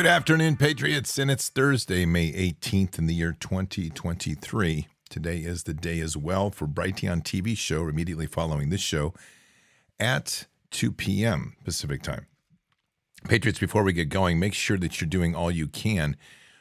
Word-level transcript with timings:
Good 0.00 0.06
afternoon, 0.06 0.56
Patriots. 0.56 1.18
And 1.18 1.30
it's 1.30 1.50
Thursday, 1.50 2.06
May 2.06 2.32
18th 2.32 2.98
in 2.98 3.06
the 3.06 3.12
year 3.12 3.36
2023. 3.38 4.86
Today 5.10 5.36
is 5.40 5.64
the 5.64 5.74
day 5.74 6.00
as 6.00 6.16
well 6.16 6.50
for 6.50 6.66
Brighteon 6.66 7.22
TV 7.22 7.54
show 7.54 7.86
immediately 7.86 8.24
following 8.24 8.70
this 8.70 8.80
show 8.80 9.12
at 9.98 10.46
2 10.70 10.92
p.m. 10.92 11.54
Pacific 11.64 12.00
time. 12.00 12.24
Patriots, 13.28 13.58
before 13.58 13.82
we 13.82 13.92
get 13.92 14.08
going, 14.08 14.38
make 14.38 14.54
sure 14.54 14.78
that 14.78 15.02
you're 15.02 15.08
doing 15.08 15.34
all 15.34 15.50
you 15.50 15.66
can 15.66 16.16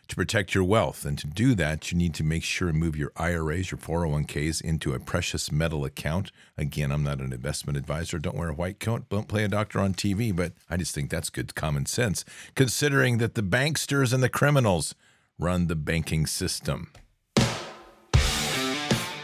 to 0.09 0.15
protect 0.15 0.53
your 0.53 0.63
wealth. 0.63 1.05
And 1.05 1.17
to 1.19 1.27
do 1.27 1.55
that, 1.55 1.91
you 1.91 1.97
need 1.97 2.13
to 2.15 2.23
make 2.23 2.43
sure 2.43 2.67
and 2.69 2.77
move 2.77 2.95
your 2.95 3.11
IRAs, 3.15 3.71
your 3.71 3.77
401ks 3.77 4.59
into 4.61 4.93
a 4.93 4.99
precious 4.99 5.51
metal 5.51 5.85
account. 5.85 6.31
Again, 6.57 6.91
I'm 6.91 7.03
not 7.03 7.19
an 7.21 7.31
investment 7.31 7.77
advisor. 7.77 8.19
Don't 8.19 8.35
wear 8.35 8.49
a 8.49 8.53
white 8.53 8.79
coat. 8.79 9.07
Don't 9.09 9.27
play 9.27 9.43
a 9.43 9.47
doctor 9.47 9.79
on 9.79 9.93
TV, 9.93 10.35
but 10.35 10.53
I 10.69 10.77
just 10.77 10.93
think 10.93 11.09
that's 11.09 11.29
good 11.29 11.55
common 11.55 11.85
sense, 11.85 12.25
considering 12.55 13.19
that 13.19 13.35
the 13.35 13.43
banksters 13.43 14.11
and 14.11 14.21
the 14.21 14.29
criminals 14.29 14.95
run 15.37 15.67
the 15.67 15.75
banking 15.75 16.25
system. 16.25 16.91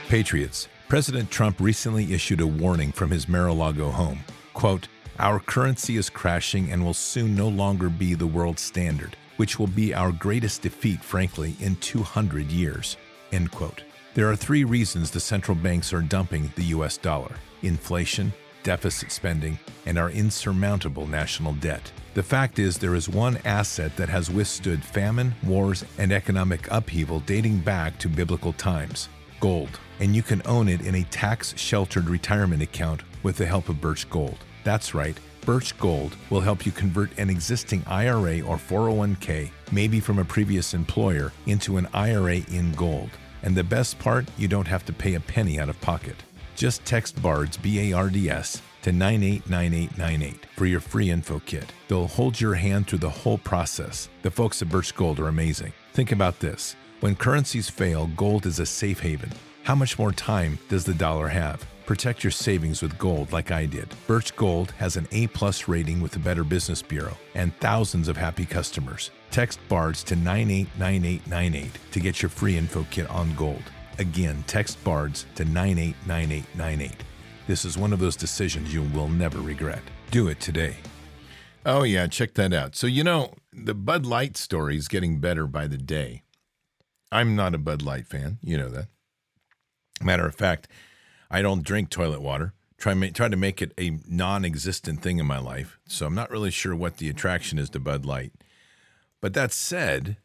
Patriots, 0.07 0.67
President 0.87 1.31
Trump 1.31 1.59
recently 1.59 2.13
issued 2.13 2.39
a 2.39 2.47
warning 2.47 2.91
from 2.91 3.09
his 3.09 3.27
Mar-a-Lago 3.27 3.89
home. 3.89 4.19
Quote, 4.53 4.87
our 5.17 5.39
currency 5.39 5.97
is 5.97 6.11
crashing 6.11 6.71
and 6.71 6.85
will 6.85 6.93
soon 6.93 7.35
no 7.35 7.47
longer 7.47 7.89
be 7.89 8.13
the 8.13 8.27
world 8.27 8.59
standard 8.59 9.17
which 9.37 9.59
will 9.59 9.67
be 9.67 9.93
our 9.93 10.11
greatest 10.11 10.61
defeat, 10.61 11.03
frankly, 11.03 11.55
in 11.59 11.75
200 11.77 12.51
years. 12.51 12.97
End 13.31 13.51
quote. 13.51 13.83
There 14.13 14.29
are 14.29 14.35
three 14.35 14.63
reasons 14.63 15.11
the 15.11 15.19
central 15.19 15.55
banks 15.55 15.91
are 15.91 16.01
dumping 16.01 16.51
the 16.55 16.65
US 16.75 16.97
dollar 16.97 17.35
inflation, 17.61 18.31
deficit 18.63 19.11
spending, 19.11 19.57
and 19.85 19.97
our 19.97 20.09
insurmountable 20.09 21.07
national 21.07 21.53
debt. 21.53 21.91
The 22.13 22.23
fact 22.23 22.59
is, 22.59 22.77
there 22.77 22.95
is 22.95 23.09
one 23.09 23.39
asset 23.43 23.95
that 23.97 24.09
has 24.09 24.29
withstood 24.29 24.83
famine, 24.83 25.33
wars, 25.43 25.83
and 25.97 26.11
economic 26.11 26.67
upheaval 26.71 27.21
dating 27.21 27.59
back 27.59 27.97
to 27.99 28.07
biblical 28.07 28.53
times 28.53 29.09
gold. 29.39 29.79
And 29.99 30.15
you 30.15 30.23
can 30.23 30.41
own 30.45 30.67
it 30.67 30.81
in 30.81 30.95
a 30.95 31.03
tax 31.03 31.53
sheltered 31.57 32.09
retirement 32.09 32.61
account 32.61 33.01
with 33.21 33.37
the 33.37 33.45
help 33.45 33.69
of 33.69 33.79
Birch 33.81 34.09
Gold. 34.09 34.37
That's 34.63 34.95
right. 34.95 35.17
Birch 35.45 35.77
Gold 35.77 36.15
will 36.31 36.41
help 36.41 36.65
you 36.65 36.71
convert 36.71 37.17
an 37.19 37.29
existing 37.29 37.83
IRA 37.85 38.41
or 38.41 38.57
401k, 38.57 39.51
maybe 39.71 39.99
from 39.99 40.17
a 40.17 40.25
previous 40.25 40.73
employer, 40.73 41.31
into 41.45 41.77
an 41.77 41.87
IRA 41.93 42.37
in 42.51 42.71
gold. 42.71 43.11
And 43.43 43.55
the 43.55 43.63
best 43.63 43.99
part, 43.99 44.25
you 44.37 44.47
don't 44.47 44.67
have 44.67 44.85
to 44.85 44.93
pay 44.93 45.13
a 45.13 45.19
penny 45.19 45.59
out 45.59 45.69
of 45.69 45.79
pocket. 45.81 46.15
Just 46.55 46.83
text 46.83 47.21
BARDS, 47.21 47.57
B 47.57 47.91
A 47.91 47.95
R 47.95 48.09
D 48.09 48.29
S, 48.29 48.61
to 48.81 48.91
989898 48.91 50.47
for 50.55 50.65
your 50.65 50.79
free 50.79 51.11
info 51.11 51.39
kit. 51.45 51.71
They'll 51.87 52.07
hold 52.07 52.41
your 52.41 52.55
hand 52.55 52.87
through 52.87 52.99
the 52.99 53.09
whole 53.09 53.37
process. 53.37 54.09
The 54.23 54.31
folks 54.31 54.61
at 54.61 54.69
Birch 54.69 54.95
Gold 54.95 55.19
are 55.19 55.27
amazing. 55.27 55.73
Think 55.93 56.11
about 56.11 56.39
this 56.39 56.75
when 57.01 57.15
currencies 57.15 57.69
fail, 57.69 58.07
gold 58.15 58.47
is 58.47 58.59
a 58.59 58.65
safe 58.65 59.01
haven. 59.01 59.31
How 59.63 59.75
much 59.75 59.99
more 59.99 60.11
time 60.11 60.57
does 60.69 60.85
the 60.85 60.93
dollar 60.93 61.27
have? 61.27 61.63
Protect 61.85 62.23
your 62.23 62.31
savings 62.31 62.81
with 62.81 62.97
gold 62.97 63.31
like 63.31 63.51
I 63.51 63.67
did. 63.67 63.93
Birch 64.07 64.35
Gold 64.35 64.71
has 64.71 64.97
an 64.97 65.07
A 65.11 65.27
plus 65.27 65.67
rating 65.67 66.01
with 66.01 66.13
the 66.13 66.19
Better 66.19 66.43
Business 66.43 66.81
Bureau 66.81 67.15
and 67.35 67.55
thousands 67.59 68.07
of 68.07 68.17
happy 68.17 68.45
customers. 68.45 69.11
Text 69.29 69.59
BARDS 69.69 70.03
to 70.05 70.15
989898 70.15 71.71
to 71.91 71.99
get 71.99 72.23
your 72.23 72.29
free 72.29 72.57
info 72.57 72.87
kit 72.89 73.07
on 73.11 73.35
gold. 73.35 73.61
Again, 73.99 74.43
text 74.47 74.83
BARDS 74.83 75.27
to 75.35 75.45
989898. 75.45 77.03
This 77.45 77.65
is 77.65 77.77
one 77.77 77.93
of 77.93 77.99
those 77.99 78.15
decisions 78.15 78.73
you 78.73 78.81
will 78.81 79.07
never 79.07 79.37
regret. 79.39 79.83
Do 80.09 80.27
it 80.27 80.39
today. 80.39 80.77
Oh, 81.67 81.83
yeah, 81.83 82.07
check 82.07 82.33
that 82.33 82.51
out. 82.51 82.75
So, 82.75 82.87
you 82.87 83.03
know, 83.03 83.33
the 83.53 83.75
Bud 83.75 84.07
Light 84.07 84.37
story 84.37 84.75
is 84.75 84.87
getting 84.87 85.19
better 85.19 85.45
by 85.45 85.67
the 85.67 85.77
day. 85.77 86.23
I'm 87.11 87.35
not 87.35 87.53
a 87.53 87.59
Bud 87.59 87.83
Light 87.83 88.07
fan. 88.07 88.39
You 88.41 88.57
know 88.57 88.69
that. 88.69 88.87
Matter 90.01 90.25
of 90.25 90.33
fact, 90.33 90.67
I 91.29 91.41
don't 91.41 91.63
drink 91.63 91.89
toilet 91.89 92.21
water. 92.21 92.53
Try 92.77 92.93
try 93.09 93.29
to 93.29 93.37
make 93.37 93.61
it 93.61 93.73
a 93.79 93.99
non-existent 94.07 95.01
thing 95.01 95.19
in 95.19 95.25
my 95.25 95.39
life. 95.39 95.79
So 95.87 96.05
I'm 96.05 96.15
not 96.15 96.29
really 96.29 96.51
sure 96.51 96.75
what 96.75 96.97
the 96.97 97.09
attraction 97.09 97.57
is 97.57 97.69
to 97.71 97.79
Bud 97.79 98.05
Light. 98.05 98.33
But 99.21 99.33
that 99.33 99.51
said, 99.51 100.17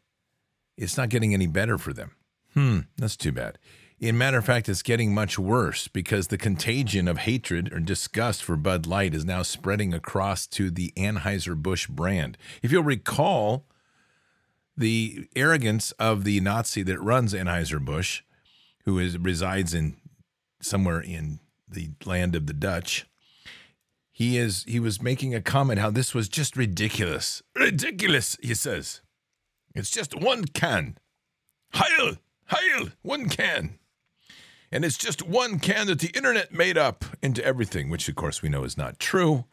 it's 0.77 0.97
not 0.97 1.09
getting 1.09 1.33
any 1.33 1.47
better 1.47 1.77
for 1.77 1.93
them. 1.93 2.11
Hmm, 2.53 2.79
that's 2.97 3.15
too 3.15 3.31
bad. 3.31 3.57
In 3.99 4.17
matter 4.17 4.39
of 4.39 4.45
fact, 4.45 4.67
it's 4.67 4.81
getting 4.81 5.13
much 5.13 5.37
worse 5.37 5.87
because 5.87 6.27
the 6.27 6.37
contagion 6.37 7.07
of 7.07 7.19
hatred 7.19 7.71
or 7.71 7.79
disgust 7.79 8.43
for 8.43 8.55
Bud 8.55 8.87
Light 8.87 9.13
is 9.13 9.23
now 9.23 9.43
spreading 9.43 9.93
across 9.93 10.47
to 10.47 10.71
the 10.71 10.91
Anheuser-Busch 10.97 11.87
brand. 11.87 12.35
If 12.63 12.71
you'll 12.71 12.81
recall, 12.81 13.67
the 14.75 15.27
arrogance 15.35 15.91
of 15.93 16.23
the 16.23 16.39
Nazi 16.39 16.81
that 16.81 16.99
runs 16.99 17.35
Anheuser-Busch, 17.35 18.23
who 18.85 18.97
is, 18.97 19.19
resides 19.19 19.75
in 19.75 19.97
somewhere 20.61 21.01
in 21.01 21.39
the 21.67 21.91
land 22.05 22.35
of 22.35 22.47
the 22.47 22.53
Dutch. 22.53 23.05
He 24.11 24.37
is 24.37 24.63
he 24.67 24.79
was 24.79 25.01
making 25.01 25.33
a 25.33 25.41
comment 25.41 25.79
how 25.79 25.89
this 25.89 26.13
was 26.13 26.29
just 26.29 26.55
ridiculous. 26.55 27.41
Ridiculous, 27.55 28.37
he 28.41 28.53
says. 28.53 29.01
It's 29.73 29.89
just 29.89 30.13
one 30.15 30.45
can. 30.45 30.97
Heil, 31.73 32.17
heil, 32.45 32.89
one 33.01 33.29
can. 33.29 33.79
And 34.71 34.85
it's 34.85 34.97
just 34.97 35.23
one 35.23 35.59
can 35.59 35.87
that 35.87 35.99
the 35.99 36.11
internet 36.15 36.53
made 36.53 36.77
up 36.77 37.05
into 37.21 37.43
everything, 37.43 37.89
which 37.89 38.07
of 38.07 38.15
course 38.15 38.41
we 38.41 38.49
know 38.49 38.63
is 38.63 38.77
not 38.77 38.99
true. 38.99 39.45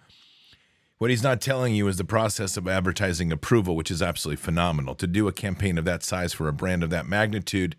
What 0.99 1.10
he's 1.10 1.22
not 1.22 1.40
telling 1.40 1.75
you 1.75 1.87
is 1.87 1.96
the 1.96 2.05
process 2.05 2.56
of 2.56 2.66
advertising 2.66 3.31
approval, 3.31 3.76
which 3.76 3.90
is 3.90 4.02
absolutely 4.02 4.43
phenomenal. 4.43 4.96
To 4.96 5.06
do 5.06 5.28
a 5.28 5.32
campaign 5.32 5.78
of 5.78 5.84
that 5.84 6.02
size 6.02 6.32
for 6.32 6.49
a 6.49 6.52
brand 6.52 6.82
of 6.82 6.90
that 6.90 7.06
magnitude, 7.06 7.76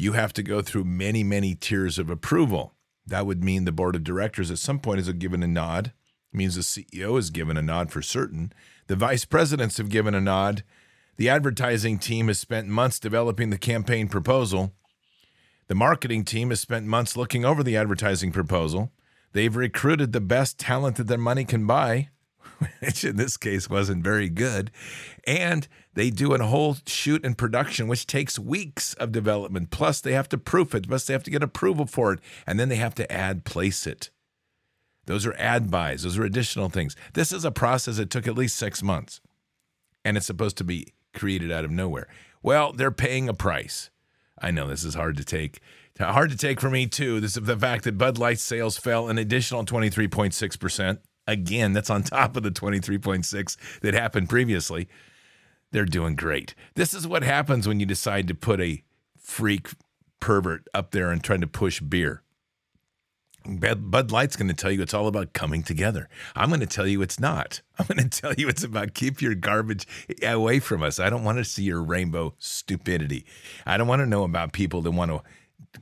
you 0.00 0.12
have 0.12 0.32
to 0.32 0.42
go 0.42 0.62
through 0.62 0.84
many, 0.84 1.22
many 1.22 1.54
tiers 1.54 1.98
of 1.98 2.08
approval. 2.08 2.74
That 3.06 3.26
would 3.26 3.44
mean 3.44 3.64
the 3.64 3.72
board 3.72 3.94
of 3.94 4.02
directors 4.02 4.50
at 4.50 4.58
some 4.58 4.78
point 4.78 4.98
has 4.98 5.12
given 5.12 5.42
a 5.42 5.46
nod. 5.46 5.92
It 6.32 6.36
means 6.36 6.54
the 6.54 6.62
CEO 6.62 7.16
has 7.16 7.30
given 7.30 7.56
a 7.56 7.62
nod 7.62 7.90
for 7.90 8.00
certain. 8.00 8.52
The 8.86 8.96
vice 8.96 9.24
presidents 9.24 9.76
have 9.78 9.88
given 9.88 10.14
a 10.14 10.20
nod. 10.20 10.62
The 11.16 11.28
advertising 11.28 11.98
team 11.98 12.28
has 12.28 12.40
spent 12.40 12.68
months 12.68 12.98
developing 12.98 13.50
the 13.50 13.58
campaign 13.58 14.08
proposal. 14.08 14.72
The 15.68 15.74
marketing 15.74 16.24
team 16.24 16.48
has 16.50 16.60
spent 16.60 16.86
months 16.86 17.16
looking 17.16 17.44
over 17.44 17.62
the 17.62 17.76
advertising 17.76 18.32
proposal. 18.32 18.90
They've 19.32 19.54
recruited 19.54 20.12
the 20.12 20.20
best 20.20 20.58
talent 20.58 20.96
that 20.96 21.08
their 21.08 21.18
money 21.18 21.44
can 21.44 21.66
buy, 21.66 22.08
which 22.80 23.04
in 23.04 23.16
this 23.16 23.36
case 23.36 23.68
wasn't 23.68 24.04
very 24.04 24.28
good. 24.28 24.70
And 25.26 25.66
they 25.94 26.10
do 26.10 26.34
a 26.34 26.42
whole 26.42 26.76
shoot 26.86 27.24
and 27.24 27.36
production, 27.36 27.88
which 27.88 28.06
takes 28.06 28.38
weeks 28.38 28.94
of 28.94 29.12
development. 29.12 29.70
Plus, 29.70 30.00
they 30.00 30.12
have 30.12 30.28
to 30.30 30.38
proof 30.38 30.74
it. 30.74 30.88
Plus, 30.88 31.06
they 31.06 31.12
have 31.12 31.24
to 31.24 31.30
get 31.30 31.42
approval 31.42 31.86
for 31.86 32.12
it. 32.12 32.20
And 32.46 32.58
then 32.58 32.68
they 32.68 32.76
have 32.76 32.94
to 32.96 33.10
ad 33.12 33.44
place 33.44 33.86
it. 33.86 34.10
Those 35.06 35.26
are 35.26 35.34
ad 35.38 35.70
buys, 35.70 36.02
those 36.02 36.18
are 36.18 36.24
additional 36.24 36.68
things. 36.68 36.94
This 37.14 37.32
is 37.32 37.44
a 37.44 37.50
process 37.50 37.96
that 37.96 38.10
took 38.10 38.28
at 38.28 38.36
least 38.36 38.56
six 38.56 38.82
months. 38.82 39.20
And 40.04 40.16
it's 40.16 40.26
supposed 40.26 40.56
to 40.58 40.64
be 40.64 40.88
created 41.14 41.50
out 41.50 41.64
of 41.64 41.70
nowhere. 41.70 42.06
Well, 42.42 42.72
they're 42.72 42.90
paying 42.90 43.28
a 43.28 43.34
price. 43.34 43.90
I 44.40 44.50
know 44.50 44.68
this 44.68 44.84
is 44.84 44.94
hard 44.94 45.16
to 45.16 45.24
take. 45.24 45.60
Hard 45.98 46.30
to 46.30 46.36
take 46.36 46.60
for 46.60 46.70
me, 46.70 46.86
too. 46.86 47.20
This 47.20 47.36
is 47.36 47.42
the 47.44 47.56
fact 47.56 47.84
that 47.84 47.98
Bud 47.98 48.16
Light 48.16 48.38
sales 48.38 48.78
fell 48.78 49.08
an 49.08 49.18
additional 49.18 49.64
23.6%. 49.64 50.98
Again, 51.30 51.72
that's 51.72 51.90
on 51.90 52.02
top 52.02 52.36
of 52.36 52.42
the 52.42 52.50
23.6 52.50 53.80
that 53.80 53.94
happened 53.94 54.28
previously 54.28 54.88
they're 55.70 55.84
doing 55.84 56.16
great. 56.16 56.54
This 56.74 56.94
is 56.94 57.06
what 57.06 57.22
happens 57.22 57.66
when 57.66 57.80
you 57.80 57.86
decide 57.86 58.28
to 58.28 58.34
put 58.34 58.60
a 58.60 58.82
freak 59.18 59.68
pervert 60.18 60.68
up 60.74 60.90
there 60.90 61.10
and 61.10 61.22
trying 61.22 61.40
to 61.40 61.46
push 61.46 61.80
beer. 61.80 62.22
Bud 63.46 64.12
Light's 64.12 64.36
going 64.36 64.48
to 64.48 64.54
tell 64.54 64.70
you 64.70 64.82
it's 64.82 64.92
all 64.92 65.06
about 65.06 65.32
coming 65.32 65.62
together. 65.62 66.10
I'm 66.36 66.50
going 66.50 66.60
to 66.60 66.66
tell 66.66 66.86
you 66.86 67.00
it's 67.00 67.18
not. 67.18 67.62
I'm 67.78 67.86
going 67.86 68.08
to 68.08 68.20
tell 68.20 68.34
you 68.34 68.48
it's 68.48 68.64
about 68.64 68.92
keep 68.92 69.22
your 69.22 69.34
garbage 69.34 69.86
away 70.22 70.58
from 70.58 70.82
us. 70.82 71.00
I 71.00 71.08
don't 71.08 71.24
want 71.24 71.38
to 71.38 71.44
see 71.44 71.62
your 71.62 71.82
rainbow 71.82 72.34
stupidity. 72.38 73.24
I 73.64 73.78
don't 73.78 73.88
want 73.88 74.00
to 74.00 74.06
know 74.06 74.24
about 74.24 74.52
people 74.52 74.82
that 74.82 74.90
want 74.90 75.10
to 75.10 75.22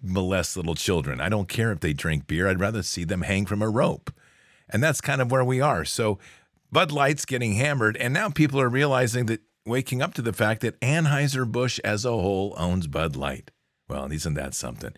molest 0.00 0.56
little 0.56 0.76
children. 0.76 1.20
I 1.20 1.28
don't 1.28 1.48
care 1.48 1.72
if 1.72 1.80
they 1.80 1.92
drink 1.92 2.28
beer. 2.28 2.46
I'd 2.46 2.60
rather 2.60 2.82
see 2.82 3.04
them 3.04 3.22
hang 3.22 3.44
from 3.44 3.62
a 3.62 3.68
rope. 3.68 4.12
And 4.70 4.82
that's 4.82 5.00
kind 5.00 5.20
of 5.20 5.30
where 5.30 5.44
we 5.44 5.60
are. 5.60 5.84
So 5.84 6.18
Bud 6.70 6.92
Light's 6.92 7.24
getting 7.24 7.54
hammered, 7.54 7.96
and 7.96 8.12
now 8.12 8.28
people 8.28 8.60
are 8.60 8.68
realizing 8.68 9.26
that 9.26 9.40
waking 9.64 10.02
up 10.02 10.14
to 10.14 10.22
the 10.22 10.32
fact 10.32 10.60
that 10.62 10.80
Anheuser-Busch 10.80 11.78
as 11.84 12.04
a 12.04 12.10
whole 12.10 12.54
owns 12.56 12.86
Bud 12.86 13.16
Light. 13.16 13.50
Well, 13.88 14.10
isn't 14.12 14.34
that 14.34 14.54
something? 14.54 14.92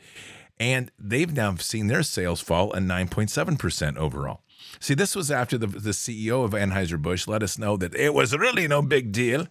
And 0.59 0.91
they've 0.99 1.33
now 1.33 1.57
seen 1.57 1.87
their 1.87 2.03
sales 2.03 2.41
fall 2.41 2.73
a 2.73 2.79
9.7% 2.79 3.97
overall. 3.97 4.43
See, 4.79 4.95
this 4.95 5.17
was 5.17 5.31
after 5.31 5.57
the, 5.57 5.67
the 5.67 5.91
CEO 5.91 6.45
of 6.45 6.53
Anheuser-Busch 6.53 7.27
let 7.27 7.43
us 7.43 7.59
know 7.59 7.77
that 7.79 7.95
it 7.95 8.13
was 8.15 8.37
really 8.37 8.69
no 8.69 8.83
big 8.83 9.13
deal 9.13 9.47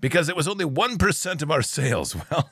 because 0.00 0.28
it 0.28 0.36
was 0.36 0.48
only 0.48 0.64
1% 0.64 1.42
of 1.42 1.50
our 1.50 1.62
sales. 1.62 2.16
Well, 2.30 2.50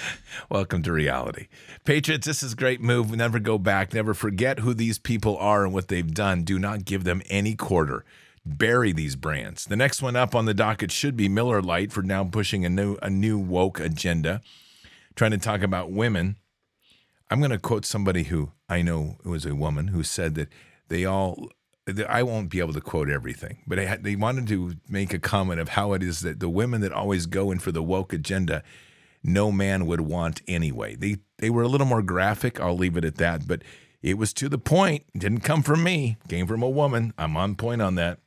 welcome 0.50 0.82
to 0.82 0.92
reality. 0.92 1.48
Patriots, 1.84 2.26
this 2.26 2.42
is 2.42 2.52
a 2.52 2.56
great 2.56 2.80
move. 2.80 3.10
Never 3.14 3.38
go 3.38 3.58
back. 3.58 3.92
Never 3.92 4.14
forget 4.14 4.60
who 4.60 4.74
these 4.74 4.98
people 4.98 5.36
are 5.38 5.64
and 5.64 5.72
what 5.72 5.88
they've 5.88 6.12
done. 6.14 6.42
Do 6.42 6.58
not 6.58 6.84
give 6.84 7.04
them 7.04 7.22
any 7.28 7.54
quarter. 7.54 8.04
bury 8.44 8.92
these 8.92 9.16
brands. 9.16 9.64
The 9.66 9.76
next 9.76 10.00
one 10.00 10.16
up 10.16 10.34
on 10.34 10.46
the 10.46 10.54
docket 10.54 10.90
should 10.90 11.16
be 11.16 11.28
Miller 11.28 11.60
Lite 11.60 11.92
for 11.92 12.02
now 12.02 12.24
pushing 12.24 12.64
a 12.64 12.68
new 12.68 12.96
a 13.02 13.10
new 13.10 13.38
woke 13.38 13.78
agenda, 13.80 14.40
trying 15.14 15.32
to 15.32 15.38
talk 15.38 15.62
about 15.62 15.90
women. 15.90 16.36
I'm 17.30 17.40
going 17.40 17.50
to 17.50 17.58
quote 17.58 17.84
somebody 17.84 18.24
who 18.24 18.52
I 18.68 18.80
know 18.82 19.18
was 19.24 19.44
a 19.44 19.54
woman 19.54 19.88
who 19.88 20.02
said 20.02 20.34
that 20.36 20.48
they 20.88 21.04
all 21.04 21.50
I 22.08 22.22
won't 22.22 22.50
be 22.50 22.58
able 22.58 22.74
to 22.74 22.80
quote 22.80 23.08
everything, 23.08 23.58
but 23.66 24.02
they 24.02 24.16
wanted 24.16 24.46
to 24.48 24.74
make 24.88 25.12
a 25.14 25.18
comment 25.18 25.60
of 25.60 25.70
how 25.70 25.92
it 25.94 26.02
is 26.02 26.20
that 26.20 26.38
the 26.40 26.48
women 26.48 26.80
that 26.82 26.92
always 26.92 27.26
go 27.26 27.50
in 27.50 27.58
for 27.58 27.72
the 27.72 27.82
woke 27.82 28.12
agenda, 28.12 28.62
no 29.22 29.50
man 29.52 29.86
would 29.86 30.00
want 30.00 30.42
anyway. 30.46 30.94
They 30.96 31.18
they 31.38 31.50
were 31.50 31.62
a 31.62 31.68
little 31.68 31.86
more 31.86 32.02
graphic. 32.02 32.60
I'll 32.60 32.76
leave 32.76 32.96
it 32.96 33.04
at 33.04 33.16
that, 33.16 33.46
but 33.46 33.62
it 34.02 34.18
was 34.18 34.32
to 34.34 34.48
the 34.48 34.58
point. 34.58 35.04
Didn't 35.16 35.40
come 35.40 35.62
from 35.62 35.82
me. 35.82 36.16
Came 36.28 36.46
from 36.46 36.62
a 36.62 36.68
woman. 36.68 37.12
I'm 37.18 37.36
on 37.36 37.56
point 37.56 37.82
on 37.82 37.96
that. 37.96 38.20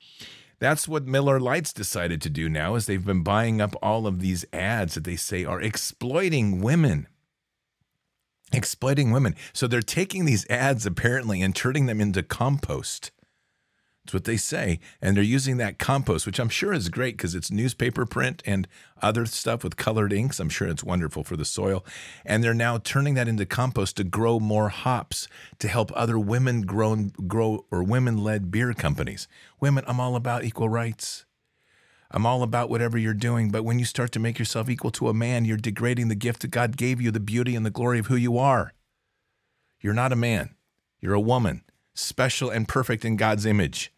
That's 0.60 0.88
what 0.88 1.08
Miller 1.08 1.40
Lite's 1.40 1.74
decided 1.74 2.22
to 2.22 2.30
do 2.30 2.48
now 2.48 2.76
is 2.76 2.86
they've 2.86 3.04
been 3.04 3.24
buying 3.24 3.60
up 3.60 3.76
all 3.82 4.06
of 4.06 4.20
these 4.20 4.46
ads 4.54 4.94
that 4.94 5.06
they 5.06 5.16
say 5.16 5.44
are 5.44 5.60
exploiting 5.60 6.62
women. 6.62 7.08
Exploiting 8.54 9.12
women. 9.12 9.36
So 9.54 9.66
they're 9.66 9.82
taking 9.82 10.26
these 10.26 10.48
ads 10.50 10.86
apparently 10.86 11.42
and 11.42 11.56
turning 11.56 11.88
them 11.88 12.00
into 12.00 12.22
compost. 12.22 13.12
That's 14.04 14.14
what 14.16 14.24
they 14.24 14.38
say. 14.38 14.80
And 15.00 15.16
they're 15.16 15.24
using 15.24 15.58
that 15.58 15.78
compost, 15.78 16.26
which 16.26 16.40
I'm 16.40 16.50
sure 16.50 16.74
is 16.74 16.90
great 16.90 17.18
because 17.18 17.36
it's 17.36 17.52
newspaper 17.52 18.06
print 18.06 18.42
and 18.46 18.68
other 19.00 19.28
stuff 19.28 19.64
with 19.64 19.78
colored 19.78 20.12
inks. 20.12 20.40
I'm 20.40 20.50
sure 20.50 20.68
it's 20.68 20.84
wonderful 20.84 21.24
for 21.24 21.38
the 21.38 21.46
soil. 21.46 21.86
And 22.26 22.44
they're 22.44 22.54
now 22.56 22.80
turning 22.80 23.14
that 23.14 23.28
into 23.28 23.46
compost 23.46 23.98
to 23.98 24.04
grow 24.04 24.40
more 24.40 24.70
hops 24.70 25.28
to 25.60 25.68
help 25.68 25.92
other 25.94 26.18
women 26.18 26.62
grown 26.64 27.10
grow 27.28 27.66
or 27.70 27.84
women 27.84 28.18
led 28.18 28.50
beer 28.50 28.74
companies. 28.74 29.28
Women, 29.60 29.84
I'm 29.86 30.00
all 30.00 30.16
about 30.16 30.44
equal 30.46 30.70
rights. 30.70 31.26
I'm 32.10 32.26
all 32.26 32.42
about 32.42 32.70
whatever 32.72 32.98
you're 32.98 33.14
doing. 33.14 33.52
But 33.52 33.64
when 33.64 33.78
you 33.78 33.86
start 33.86 34.12
to 34.14 34.20
make 34.20 34.40
yourself 34.40 34.68
equal 34.68 34.92
to 34.92 35.10
a 35.10 35.14
man, 35.14 35.46
you're 35.46 35.58
degrading 35.58 36.08
the 36.08 36.16
gift 36.16 36.42
that 36.42 36.52
God 36.52 36.76
gave 36.76 37.00
you, 37.00 37.12
the 37.12 37.20
beauty 37.20 37.56
and 37.56 37.66
the 37.66 37.70
glory 37.70 38.00
of 38.00 38.08
who 38.08 38.16
you 38.16 38.40
are. 38.40 38.74
You're 39.80 39.94
not 39.94 40.12
a 40.12 40.16
man, 40.16 40.56
you're 41.00 41.14
a 41.14 41.20
woman 41.20 41.64
special 41.94 42.50
and 42.50 42.68
perfect 42.68 43.06
in 43.06 43.16
God's 43.16 43.46
image. 43.46 43.94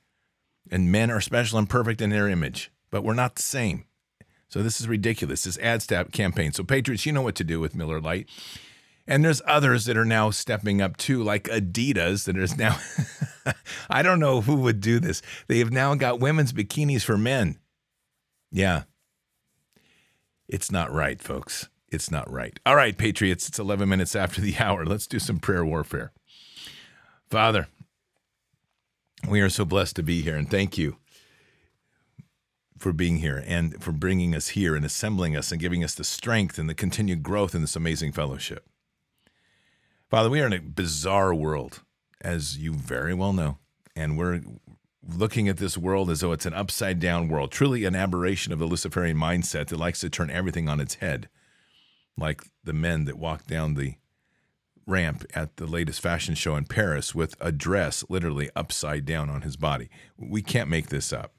And 0.72 0.92
men 0.92 1.12
are 1.12 1.22
special 1.22 1.60
and 1.60 1.70
perfect 1.70 2.02
in 2.02 2.10
their 2.10 2.30
image, 2.30 2.72
but 2.90 3.04
we're 3.04 3.14
not 3.14 3.36
the 3.36 3.42
same. 3.42 3.86
So 4.48 4.62
this 4.62 4.80
is 4.80 4.88
ridiculous, 4.88 5.44
this 5.44 5.58
ad 5.58 5.82
step 5.82 6.12
campaign. 6.12 6.54
So, 6.54 6.64
Patriots, 6.64 7.06
you 7.06 7.12
know 7.12 7.22
what 7.24 7.36
to 7.36 7.44
do 7.44 7.60
with 7.60 7.76
Miller 7.76 8.00
Lite. 8.00 8.30
And 9.08 9.26
there's 9.26 9.42
others 9.46 9.86
that 9.86 9.98
are 9.98 10.06
now 10.06 10.30
stepping 10.30 10.82
up 10.82 10.96
too, 10.96 11.24
like 11.24 11.46
Adidas, 11.46 12.26
that 12.26 12.38
is 12.38 12.58
now, 12.58 12.78
I 13.90 14.02
don't 14.02 14.20
know 14.20 14.42
who 14.42 14.56
would 14.58 14.80
do 14.80 15.00
this. 15.00 15.22
They 15.48 15.60
have 15.60 15.72
now 15.72 15.96
got 15.96 16.20
women's 16.20 16.54
bikinis 16.54 17.04
for 17.04 17.18
men. 17.18 17.60
Yeah. 18.52 18.84
It's 20.48 20.72
not 20.72 20.92
right, 20.92 21.22
folks. 21.22 21.68
It's 21.90 22.12
not 22.12 22.32
right. 22.32 22.60
All 22.66 22.76
right, 22.76 22.98
Patriots, 22.98 23.48
it's 23.48 23.60
11 23.60 23.90
minutes 23.90 24.16
after 24.16 24.40
the 24.40 24.56
hour. 24.58 24.86
Let's 24.86 25.08
do 25.08 25.20
some 25.20 25.40
prayer 25.40 25.66
warfare. 25.66 26.12
Father, 27.30 27.68
we 29.28 29.42
are 29.42 29.50
so 29.50 29.66
blessed 29.66 29.96
to 29.96 30.04
be 30.04 30.22
here, 30.22 30.36
and 30.36 30.50
thank 30.50 30.78
you 30.78 30.98
for 32.78 32.92
being 32.92 33.18
here 33.18 33.44
and 33.48 33.82
for 33.82 33.92
bringing 33.92 34.36
us 34.36 34.50
here 34.50 34.76
and 34.76 34.86
assembling 34.86 35.38
us 35.38 35.52
and 35.52 35.62
giving 35.62 35.84
us 35.84 35.96
the 35.96 36.04
strength 36.04 36.58
and 36.58 36.70
the 36.70 36.76
continued 36.76 37.24
growth 37.24 37.56
in 37.56 37.62
this 37.62 37.76
amazing 37.76 38.12
fellowship. 38.12 38.68
Father, 40.10 40.30
we 40.30 40.42
are 40.42 40.48
in 40.48 40.54
a 40.54 40.60
bizarre 40.60 41.34
world, 41.34 41.82
as 42.22 42.58
you 42.58 42.74
very 42.74 43.14
well 43.14 43.34
know, 43.34 43.58
and 43.96 44.18
we're 44.18 44.42
looking 45.08 45.48
at 45.48 45.58
this 45.58 45.78
world 45.78 46.10
as 46.10 46.20
though 46.20 46.32
it's 46.32 46.46
an 46.46 46.54
upside 46.54 47.00
down 47.00 47.28
world, 47.28 47.52
truly 47.52 47.86
an 47.86 47.96
aberration 47.96 48.54
of 48.54 48.60
the 48.60 48.66
Luciferian 48.66 49.18
mindset 49.18 49.68
that 49.68 49.80
likes 49.80 50.02
to 50.02 50.10
turn 50.10 50.30
everything 50.30 50.70
on 50.70 50.80
its 50.80 50.96
head, 50.96 51.30
like 52.18 52.44
the 52.64 52.74
men 52.74 53.06
that 53.06 53.18
walk 53.18 53.46
down 53.48 53.74
the 53.74 53.96
ramp 54.86 55.26
at 55.34 55.58
the 55.58 55.66
latest 55.66 56.02
fashion 56.02 56.36
show 56.36 56.56
in 56.56 56.66
Paris 56.66 57.16
with 57.16 57.36
a 57.40 57.52
dress 57.52 58.04
literally 58.10 58.50
upside 58.56 59.06
down 59.06 59.30
on 59.30 59.42
his 59.42 59.56
body. 59.56 59.90
We 60.18 60.42
can't 60.42 60.70
make 60.70 60.90
this 60.90 61.14
up. 61.14 61.34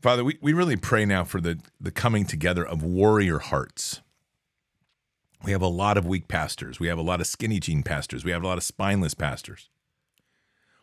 Father, 0.00 0.24
we, 0.24 0.38
we 0.42 0.52
really 0.52 0.76
pray 0.76 1.04
now 1.04 1.22
for 1.22 1.40
the, 1.40 1.60
the 1.80 1.92
coming 1.92 2.24
together 2.24 2.66
of 2.66 2.82
warrior 2.82 3.38
hearts. 3.38 4.00
We 5.44 5.52
have 5.52 5.62
a 5.62 5.68
lot 5.68 5.96
of 5.96 6.06
weak 6.06 6.28
pastors. 6.28 6.80
We 6.80 6.88
have 6.88 6.98
a 6.98 7.02
lot 7.02 7.20
of 7.20 7.26
skinny 7.26 7.60
jean 7.60 7.82
pastors. 7.82 8.24
We 8.24 8.32
have 8.32 8.42
a 8.42 8.46
lot 8.46 8.58
of 8.58 8.64
spineless 8.64 9.14
pastors. 9.14 9.70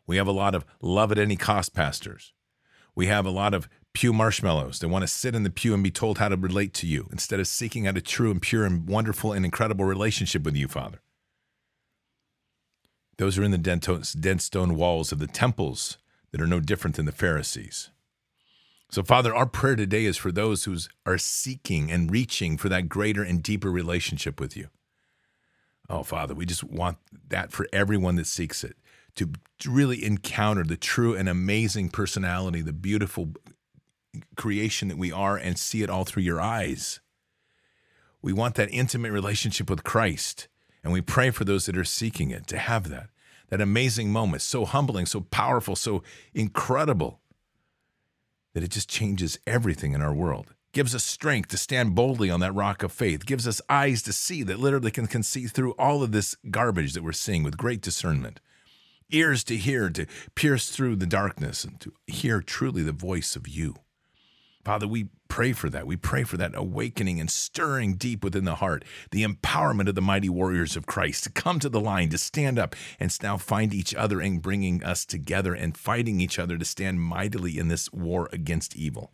We 0.08 0.18
have 0.18 0.28
a 0.28 0.32
lot 0.32 0.56
of 0.56 0.66
love 0.82 1.12
at 1.12 1.20
any 1.20 1.36
cost 1.36 1.74
pastors. 1.74 2.34
We 2.96 3.08
have 3.08 3.26
a 3.26 3.30
lot 3.30 3.54
of 3.54 3.70
pew 3.94 4.14
marshmallows 4.14 4.80
that 4.80 4.90
want 4.90 5.04
to 5.04 5.08
sit 5.08 5.36
in 5.36 5.44
the 5.44 5.50
pew 5.50 5.74
and 5.74 5.84
be 5.84 5.92
told 5.92 6.18
how 6.18 6.30
to 6.30 6.38
relate 6.38 6.74
to 6.76 6.88
you 6.88 7.08
instead 7.12 7.40
of 7.40 7.48
seeking 7.48 7.88
out 7.88 7.98
a 7.98 8.02
true 8.02 8.32
and 8.32 8.42
pure 8.42 8.66
and 8.66 8.88
wonderful 8.88 9.34
and 9.34 9.46
incredible 9.46 9.86
relationship 9.86 10.44
with 10.44 10.56
you, 10.56 10.68
Father. 10.68 11.00
Those 13.20 13.38
are 13.38 13.44
in 13.44 13.52
the 13.52 13.58
dense 13.58 14.46
stone 14.46 14.76
walls 14.78 15.12
of 15.12 15.20
the 15.20 15.28
temples 15.28 15.98
that 16.32 16.40
are 16.40 16.48
no 16.48 16.62
different 16.62 16.96
than 16.96 17.06
the 17.06 17.12
Pharisees. 17.12 17.90
So, 18.90 19.04
Father, 19.04 19.36
our 19.36 19.46
prayer 19.46 19.76
today 19.76 20.06
is 20.06 20.16
for 20.16 20.32
those 20.32 20.64
who 20.64 20.78
are 21.06 21.18
seeking 21.18 21.92
and 21.92 22.10
reaching 22.10 22.56
for 22.56 22.70
that 22.70 22.88
greater 22.88 23.22
and 23.22 23.44
deeper 23.44 23.70
relationship 23.70 24.40
with 24.40 24.56
you. 24.56 24.70
Oh, 25.90 26.02
Father, 26.02 26.34
we 26.34 26.46
just 26.46 26.64
want 26.64 26.98
that 27.28 27.52
for 27.52 27.68
everyone 27.74 28.16
that 28.16 28.26
seeks 28.26 28.64
it 28.64 28.78
to 29.16 29.32
really 29.68 30.06
encounter 30.06 30.64
the 30.64 30.78
true 30.78 31.14
and 31.14 31.28
amazing 31.28 31.90
personality, 31.90 32.62
the 32.62 32.72
beautiful 32.72 33.34
creation 34.38 34.88
that 34.88 34.98
we 34.98 35.12
are, 35.12 35.36
and 35.36 35.60
see 35.60 35.84
it 35.84 35.90
all 35.90 36.06
through 36.06 36.24
your 36.24 36.40
eyes. 36.40 37.02
We 38.22 38.32
want 38.32 38.56
that 38.56 38.72
intimate 38.72 39.12
relationship 39.12 39.70
with 39.70 39.84
Christ 39.84 40.48
and 40.90 40.94
we 40.96 41.02
pray 41.02 41.30
for 41.30 41.46
those 41.46 41.68
that 41.68 41.78
are 41.78 41.84
seeking 41.84 42.32
it 42.32 42.48
to 42.48 42.58
have 42.58 42.90
that, 42.90 43.10
that 43.50 43.62
amazing 43.62 44.12
moment, 44.12 44.42
so 44.42 44.66
humbling, 44.66 45.06
so 45.06 45.22
powerful, 45.22 45.76
so 45.76 46.02
incredible 46.34 47.20
that 48.56 48.64
it 48.64 48.72
just 48.72 48.90
changes 48.90 49.38
everything 49.46 49.94
in 49.94 50.02
our 50.02 50.16
world. 50.16 50.48
Gives 50.72 50.96
us 50.96 51.04
strength 51.04 51.50
to 51.50 51.58
stand 51.58 51.94
boldly 51.94 52.32
on 52.32 52.40
that 52.40 52.56
rock 52.56 52.82
of 52.82 52.92
faith, 52.92 53.28
gives 53.28 53.48
us 53.48 53.62
eyes 53.70 54.02
to 54.02 54.12
see 54.12 54.42
that 54.42 54.58
literally 54.58 54.90
can, 54.90 55.06
can 55.06 55.22
see 55.22 55.46
through 55.46 55.74
all 55.74 56.02
of 56.02 56.12
this 56.12 56.36
garbage 56.50 56.94
that 56.94 57.04
we're 57.04 57.12
seeing 57.12 57.44
with 57.44 57.56
great 57.56 57.82
discernment, 57.82 58.40
ears 59.12 59.44
to 59.44 59.58
hear, 59.58 59.92
to 59.92 60.08
pierce 60.34 60.72
through 60.72 60.96
the 60.96 61.06
darkness, 61.06 61.64
and 61.64 61.80
to 61.82 61.94
hear 62.08 62.42
truly 62.42 62.82
the 62.82 62.92
voice 62.92 63.36
of 63.36 63.48
you. 63.48 63.76
Father, 64.70 64.88
we 64.88 65.08
pray 65.30 65.52
for 65.52 65.68
that. 65.72 65.88
We 65.88 65.98
pray 65.98 66.24
for 66.24 66.38
that 66.38 66.52
awakening 66.54 67.20
and 67.20 67.28
stirring 67.28 67.96
deep 67.96 68.24
within 68.24 68.46
the 68.46 68.58
heart, 68.58 68.86
the 69.10 69.24
empowerment 69.24 69.90
of 69.90 69.96
the 69.96 70.00
mighty 70.00 70.30
warriors 70.30 70.76
of 70.76 70.86
Christ 70.86 71.24
to 71.24 71.32
come 71.32 71.58
to 71.58 71.70
the 71.70 71.80
line, 71.80 72.10
to 72.10 72.20
stand 72.20 72.60
up 72.60 72.76
and 73.00 73.12
now 73.24 73.36
find 73.38 73.74
each 73.74 73.96
other 73.96 74.22
and 74.22 74.44
bringing 74.44 74.84
us 74.84 75.06
together 75.06 75.56
and 75.56 75.76
fighting 75.76 76.22
each 76.22 76.38
other 76.38 76.56
to 76.56 76.66
stand 76.66 77.02
mightily 77.02 77.58
in 77.58 77.68
this 77.68 77.92
war 77.92 78.30
against 78.32 78.76
evil. 78.76 79.12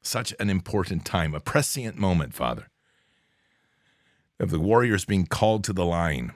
Such 0.00 0.34
an 0.40 0.50
important 0.50 1.04
time, 1.04 1.32
a 1.32 1.38
prescient 1.38 1.96
moment, 1.96 2.34
Father, 2.34 2.68
of 4.40 4.50
the 4.50 4.58
warriors 4.58 5.04
being 5.04 5.26
called 5.26 5.62
to 5.62 5.72
the 5.72 5.86
line. 5.86 6.32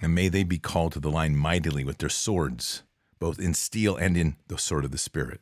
And 0.00 0.14
may 0.14 0.28
they 0.28 0.44
be 0.44 0.58
called 0.58 0.92
to 0.92 1.00
the 1.00 1.10
line 1.10 1.34
mightily 1.34 1.82
with 1.82 1.98
their 1.98 2.08
swords, 2.08 2.84
both 3.18 3.40
in 3.40 3.52
steel 3.52 3.96
and 3.96 4.16
in 4.16 4.36
the 4.46 4.58
sword 4.58 4.84
of 4.84 4.92
the 4.92 4.96
Spirit. 4.96 5.40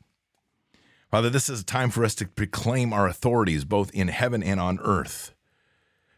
Father, 1.11 1.29
this 1.29 1.49
is 1.49 1.63
a 1.63 1.65
time 1.65 1.91
for 1.91 2.05
us 2.05 2.15
to 2.17 2.29
proclaim 2.29 2.93
our 2.93 3.09
authorities 3.09 3.65
both 3.65 3.91
in 3.93 4.09
heaven 4.09 4.43
and 4.43 4.61
on 4.61 4.79
earth, 4.81 5.35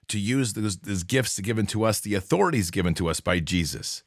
to 0.09 0.19
use 0.19 0.53
those, 0.53 0.77
those 0.79 1.03
gifts 1.03 1.41
given 1.41 1.67
to 1.69 1.85
us, 1.85 1.99
the 1.99 2.15
authorities 2.15 2.71
given 2.71 2.93
to 2.95 3.09
us 3.09 3.21
by 3.21 3.41
Jesus, 3.41 4.03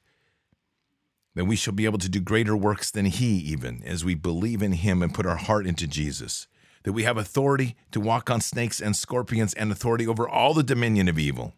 that 1.33 1.45
we 1.45 1.55
shall 1.55 1.73
be 1.73 1.85
able 1.85 1.97
to 1.97 2.09
do 2.09 2.19
greater 2.19 2.55
works 2.55 2.91
than 2.91 3.05
He, 3.05 3.37
even 3.37 3.81
as 3.83 4.05
we 4.05 4.13
believe 4.13 4.61
in 4.61 4.73
Him 4.73 5.01
and 5.01 5.13
put 5.13 5.25
our 5.25 5.37
heart 5.37 5.65
into 5.65 5.87
Jesus. 5.87 6.47
That 6.83 6.93
we 6.93 7.01
have 7.03 7.17
authority 7.17 7.75
to 7.91 7.99
walk 7.99 8.29
on 8.29 8.41
snakes 8.41 8.79
and 8.79 8.95
scorpions 8.95 9.55
and 9.55 9.71
authority 9.71 10.05
over 10.05 10.29
all 10.29 10.53
the 10.53 10.61
dominion 10.61 11.07
of 11.07 11.17
evil. 11.17 11.55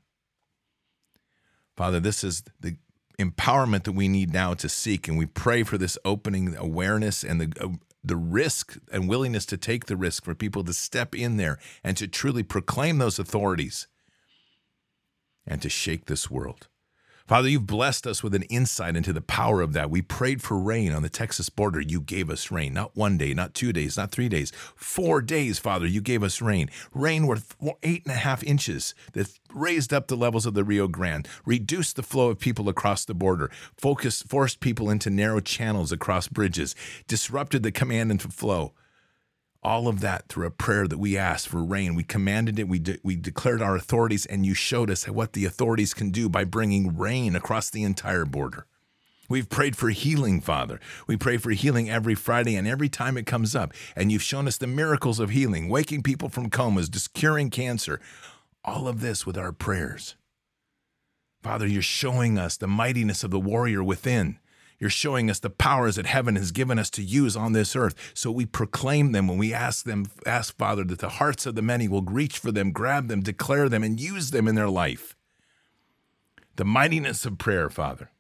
Father, 1.76 2.00
this 2.00 2.24
is 2.24 2.44
the 2.62 2.78
empowerment 3.20 3.84
that 3.84 3.92
we 3.92 4.08
need 4.08 4.32
now 4.32 4.54
to 4.54 4.70
seek, 4.70 5.08
and 5.08 5.18
we 5.18 5.26
pray 5.26 5.64
for 5.64 5.78
this 5.78 5.98
opening 6.06 6.56
awareness 6.56 7.26
and 7.26 7.42
the 7.42 7.78
the 8.04 8.16
risk 8.16 8.78
and 8.92 9.10
willingness 9.10 9.46
to 9.48 9.58
take 9.58 9.86
the 9.86 9.98
risk 9.98 10.24
for 10.24 10.36
people 10.36 10.64
to 10.64 10.74
step 10.74 11.16
in 11.16 11.38
there 11.38 11.60
and 11.84 11.98
to 11.98 12.08
truly 12.08 12.44
proclaim 12.44 12.98
those 12.98 13.20
authorities 13.20 13.88
and 15.46 15.62
to 15.62 15.70
shake 15.70 16.06
this 16.06 16.30
world. 16.30 16.68
Father, 17.28 17.50
you've 17.50 17.68
blessed 17.68 18.08
us 18.08 18.24
with 18.24 18.34
an 18.36 18.44
insight 18.44 18.96
into 18.96 19.12
the 19.12 19.20
power 19.20 19.60
of 19.60 19.74
that. 19.74 19.90
We 19.90 20.02
prayed 20.02 20.42
for 20.42 20.58
rain 20.58 20.94
on 20.94 21.02
the 21.02 21.10
Texas 21.10 21.50
border. 21.50 21.82
You 21.82 22.00
gave 22.00 22.30
us 22.30 22.52
rain. 22.52 22.74
Not 22.74 22.96
one 22.96 23.18
day, 23.18 23.34
not 23.34 23.54
two 23.54 23.74
days, 23.74 23.98
not 23.98 24.14
three 24.14 24.30
days. 24.30 24.54
Four 24.78 25.22
days, 25.22 25.60
Father, 25.60 25.86
you 25.86 26.00
gave 26.00 26.24
us 26.24 26.42
rain. 26.42 26.70
Rain 26.94 27.28
worth 27.28 27.58
eight 27.84 28.06
and 28.06 28.14
a 28.14 28.18
half 28.18 28.46
inches 28.46 28.96
that 29.12 29.38
raised 29.54 29.92
up 29.92 30.08
the 30.08 30.16
levels 30.16 30.46
of 30.46 30.54
the 30.54 30.64
Rio 30.64 30.88
Grande, 30.88 31.28
reduced 31.46 31.98
the 31.98 32.04
flow 32.04 32.30
of 32.30 32.40
people 32.40 32.70
across 32.70 33.04
the 33.04 33.14
border, 33.14 33.52
focused, 33.78 34.30
forced 34.30 34.62
people 34.62 34.90
into 34.90 35.10
narrow 35.10 35.42
channels 35.42 35.92
across 35.92 36.30
bridges, 36.30 36.76
disrupted 37.10 37.62
the 37.62 37.74
command 37.74 38.10
and 38.10 38.22
flow 38.34 38.72
all 39.68 39.90
of 39.90 40.00
that 40.00 40.30
through 40.30 40.48
a 40.48 40.52
prayer 40.52 40.88
that 40.88 40.98
we 40.98 41.18
asked 41.18 41.50
for 41.50 41.62
rain. 41.62 41.94
We 41.94 42.06
commanded 42.06 42.58
it, 42.58 42.70
we, 42.70 42.80
de- 42.80 43.00
we 43.04 43.18
declared 43.18 43.62
our 43.62 43.76
authorities, 43.76 44.26
and 44.26 44.46
you 44.46 44.54
showed 44.54 44.90
us 44.90 45.08
what 45.10 45.34
the 45.34 45.44
authorities 45.44 45.94
can 45.94 46.10
do 46.10 46.30
by 46.30 46.46
bringing 46.46 46.98
rain 46.98 47.36
across 47.36 47.70
the 47.70 47.84
entire 47.84 48.24
border. 48.24 48.66
We've 49.28 49.50
prayed 49.50 49.76
for 49.76 49.90
healing, 49.90 50.40
Father. 50.40 50.80
We 51.06 51.18
pray 51.18 51.36
for 51.36 51.52
healing 51.52 51.90
every 51.90 52.16
Friday 52.16 52.56
and 52.56 52.66
every 52.66 52.88
time 52.88 53.18
it 53.18 53.26
comes 53.26 53.58
up. 53.58 53.74
And 53.94 54.10
you've 54.10 54.24
shown 54.24 54.48
us 54.48 54.58
the 54.58 54.68
miracles 54.68 55.20
of 55.20 55.32
healing, 55.32 55.68
waking 55.68 56.04
people 56.04 56.30
from 56.30 56.50
comas, 56.50 56.88
just 56.88 57.14
curing 57.14 57.50
cancer. 57.50 58.00
All 58.64 58.88
of 58.88 59.02
this 59.02 59.26
with 59.26 59.38
our 59.38 59.52
prayers. 59.52 60.16
Father, 61.44 61.68
you're 61.68 61.82
showing 61.82 62.38
us 62.38 62.56
the 62.56 62.68
mightiness 62.68 63.26
of 63.26 63.32
the 63.32 63.40
warrior 63.40 63.84
within. 63.84 64.40
You're 64.80 64.90
showing 64.90 65.30
us 65.30 65.40
the 65.40 65.50
powers 65.50 65.96
that 65.96 66.06
heaven 66.06 66.36
has 66.36 66.52
given 66.52 66.78
us 66.78 66.90
to 66.92 67.04
use 67.04 67.36
on 67.36 67.54
this 67.54 67.76
earth. 67.76 67.96
So 68.14 68.32
we 68.32 68.46
proclaim 68.46 69.12
them 69.12 69.28
when 69.28 69.38
we 69.38 69.54
ask 69.54 69.86
them, 69.86 70.06
ask 70.26 70.56
Father, 70.56 70.84
that 70.86 71.00
the 71.00 71.10
hearts 71.10 71.46
of 71.46 71.56
the 71.56 71.62
many 71.62 71.88
will 71.88 72.04
reach 72.04 72.38
for 72.38 72.52
them, 72.52 72.72
grab 72.72 73.08
them, 73.08 73.22
declare 73.22 73.70
them, 73.70 73.84
and 73.84 74.00
use 74.00 74.32
them 74.32 74.48
in 74.48 74.56
their 74.56 74.70
life. 74.70 75.16
The 76.58 76.66
mightiness 76.66 77.26
of 77.26 77.38
prayer, 77.38 77.70
Father. 77.70 78.12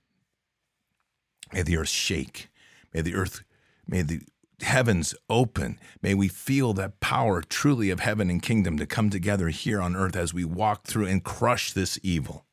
May 1.53 1.61
the 1.61 1.77
earth 1.77 1.89
shake. 1.89 2.49
May 2.93 3.01
the 3.01 3.15
earth, 3.15 3.43
may 3.87 4.01
the 4.01 4.21
heavens 4.61 5.13
open. 5.29 5.79
May 6.01 6.15
we 6.15 6.27
feel 6.27 6.73
that 6.73 6.99
power 6.99 7.41
truly 7.41 7.91
of 7.91 7.99
heaven 7.99 8.29
and 8.29 8.41
kingdom 8.41 8.77
to 8.77 8.87
come 8.87 9.09
together 9.09 9.49
here 9.49 9.81
on 9.81 9.95
earth 9.95 10.15
as 10.15 10.33
we 10.33 10.43
walk 10.43 10.85
through 10.85 11.05
and 11.05 11.23
crush 11.23 11.71
this 11.71 11.99
evil. 12.01 12.46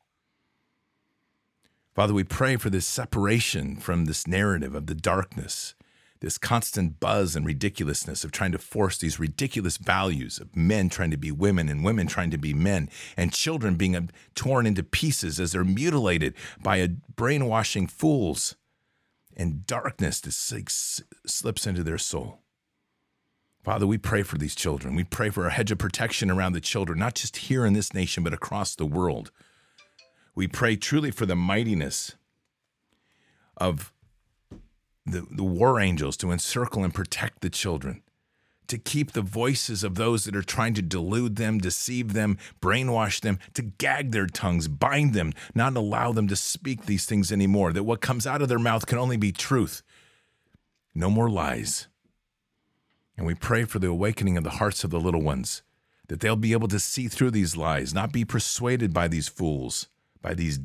Father, 1.95 2.13
we 2.13 2.25
pray 2.25 2.57
for 2.57 2.69
this 2.69 2.85
separation 2.85 3.77
from 3.77 4.03
this 4.03 4.27
narrative 4.27 4.75
of 4.75 4.87
the 4.87 4.95
darkness, 4.95 5.75
this 6.19 6.37
constant 6.37 6.99
buzz 6.99 7.37
and 7.37 7.45
ridiculousness 7.45 8.25
of 8.25 8.33
trying 8.33 8.51
to 8.51 8.57
force 8.57 8.97
these 8.97 9.17
ridiculous 9.17 9.77
values 9.77 10.37
of 10.37 10.53
men 10.57 10.89
trying 10.89 11.11
to 11.11 11.17
be 11.17 11.31
women 11.31 11.69
and 11.69 11.85
women 11.85 12.05
trying 12.05 12.31
to 12.31 12.37
be 12.37 12.53
men, 12.53 12.89
and 13.15 13.31
children 13.31 13.75
being 13.75 14.09
torn 14.35 14.65
into 14.65 14.83
pieces 14.83 15.39
as 15.39 15.53
they're 15.53 15.63
mutilated 15.63 16.33
by 16.61 16.77
a 16.77 16.89
brainwashing 16.89 17.87
fools, 17.87 18.57
and 19.37 19.65
darkness 19.65 20.19
that 20.19 20.33
slips 20.33 21.67
into 21.67 21.83
their 21.83 21.97
soul. 21.97 22.39
Father, 23.63 23.87
we 23.87 23.97
pray 23.97 24.21
for 24.21 24.37
these 24.37 24.53
children. 24.53 24.95
We 24.95 25.05
pray 25.05 25.29
for 25.29 25.47
a 25.47 25.51
hedge 25.51 25.71
of 25.71 25.77
protection 25.77 26.29
around 26.29 26.53
the 26.53 26.61
children, 26.61 26.99
not 26.99 27.15
just 27.15 27.37
here 27.37 27.65
in 27.65 27.71
this 27.71 27.93
nation, 27.93 28.21
but 28.21 28.33
across 28.33 28.75
the 28.75 28.85
world. 28.85 29.31
We 30.35 30.47
pray 30.47 30.75
truly 30.75 31.11
for 31.11 31.25
the 31.25 31.35
mightiness 31.35 32.15
of 33.55 33.93
the, 35.05 35.25
the 35.31 35.43
war 35.43 35.79
angels 35.79 36.17
to 36.17 36.31
encircle 36.31 36.83
and 36.83 36.93
protect 36.93 37.41
the 37.41 37.49
children, 37.49 38.03
to 38.67 38.77
keep 38.77 39.13
the 39.13 39.21
voices 39.21 39.83
of 39.83 39.95
those 39.95 40.25
that 40.25 40.35
are 40.35 40.41
trying 40.41 40.73
to 40.73 40.81
delude 40.81 41.37
them, 41.37 41.59
deceive 41.59 42.11
them, 42.11 42.37
brainwash 42.59 43.21
them, 43.21 43.39
to 43.53 43.61
gag 43.61 44.11
their 44.11 44.27
tongues, 44.27 44.67
bind 44.67 45.13
them, 45.13 45.31
not 45.53 45.77
allow 45.77 46.11
them 46.11 46.27
to 46.27 46.35
speak 46.35 46.85
these 46.85 47.05
things 47.05 47.31
anymore, 47.31 47.71
that 47.71 47.83
what 47.83 48.01
comes 48.01 48.27
out 48.27 48.41
of 48.41 48.49
their 48.49 48.59
mouth 48.59 48.85
can 48.87 48.97
only 48.97 49.17
be 49.17 49.31
truth. 49.31 49.83
No 50.93 51.09
more 51.09 51.29
lies. 51.29 51.87
And 53.15 53.25
we 53.25 53.35
pray 53.35 53.63
for 53.63 53.79
the 53.79 53.87
awakening 53.87 54.35
of 54.35 54.43
the 54.43 54.49
hearts 54.51 54.83
of 54.83 54.89
the 54.89 54.99
little 54.99 55.21
ones, 55.21 55.61
that 56.07 56.19
they'll 56.19 56.35
be 56.35 56.51
able 56.51 56.67
to 56.67 56.79
see 56.79 57.07
through 57.07 57.31
these 57.31 57.55
lies, 57.55 57.93
not 57.93 58.11
be 58.11 58.25
persuaded 58.25 58.93
by 58.93 59.07
these 59.07 59.29
fools 59.29 59.87
by 60.25 60.33
these 60.33 60.59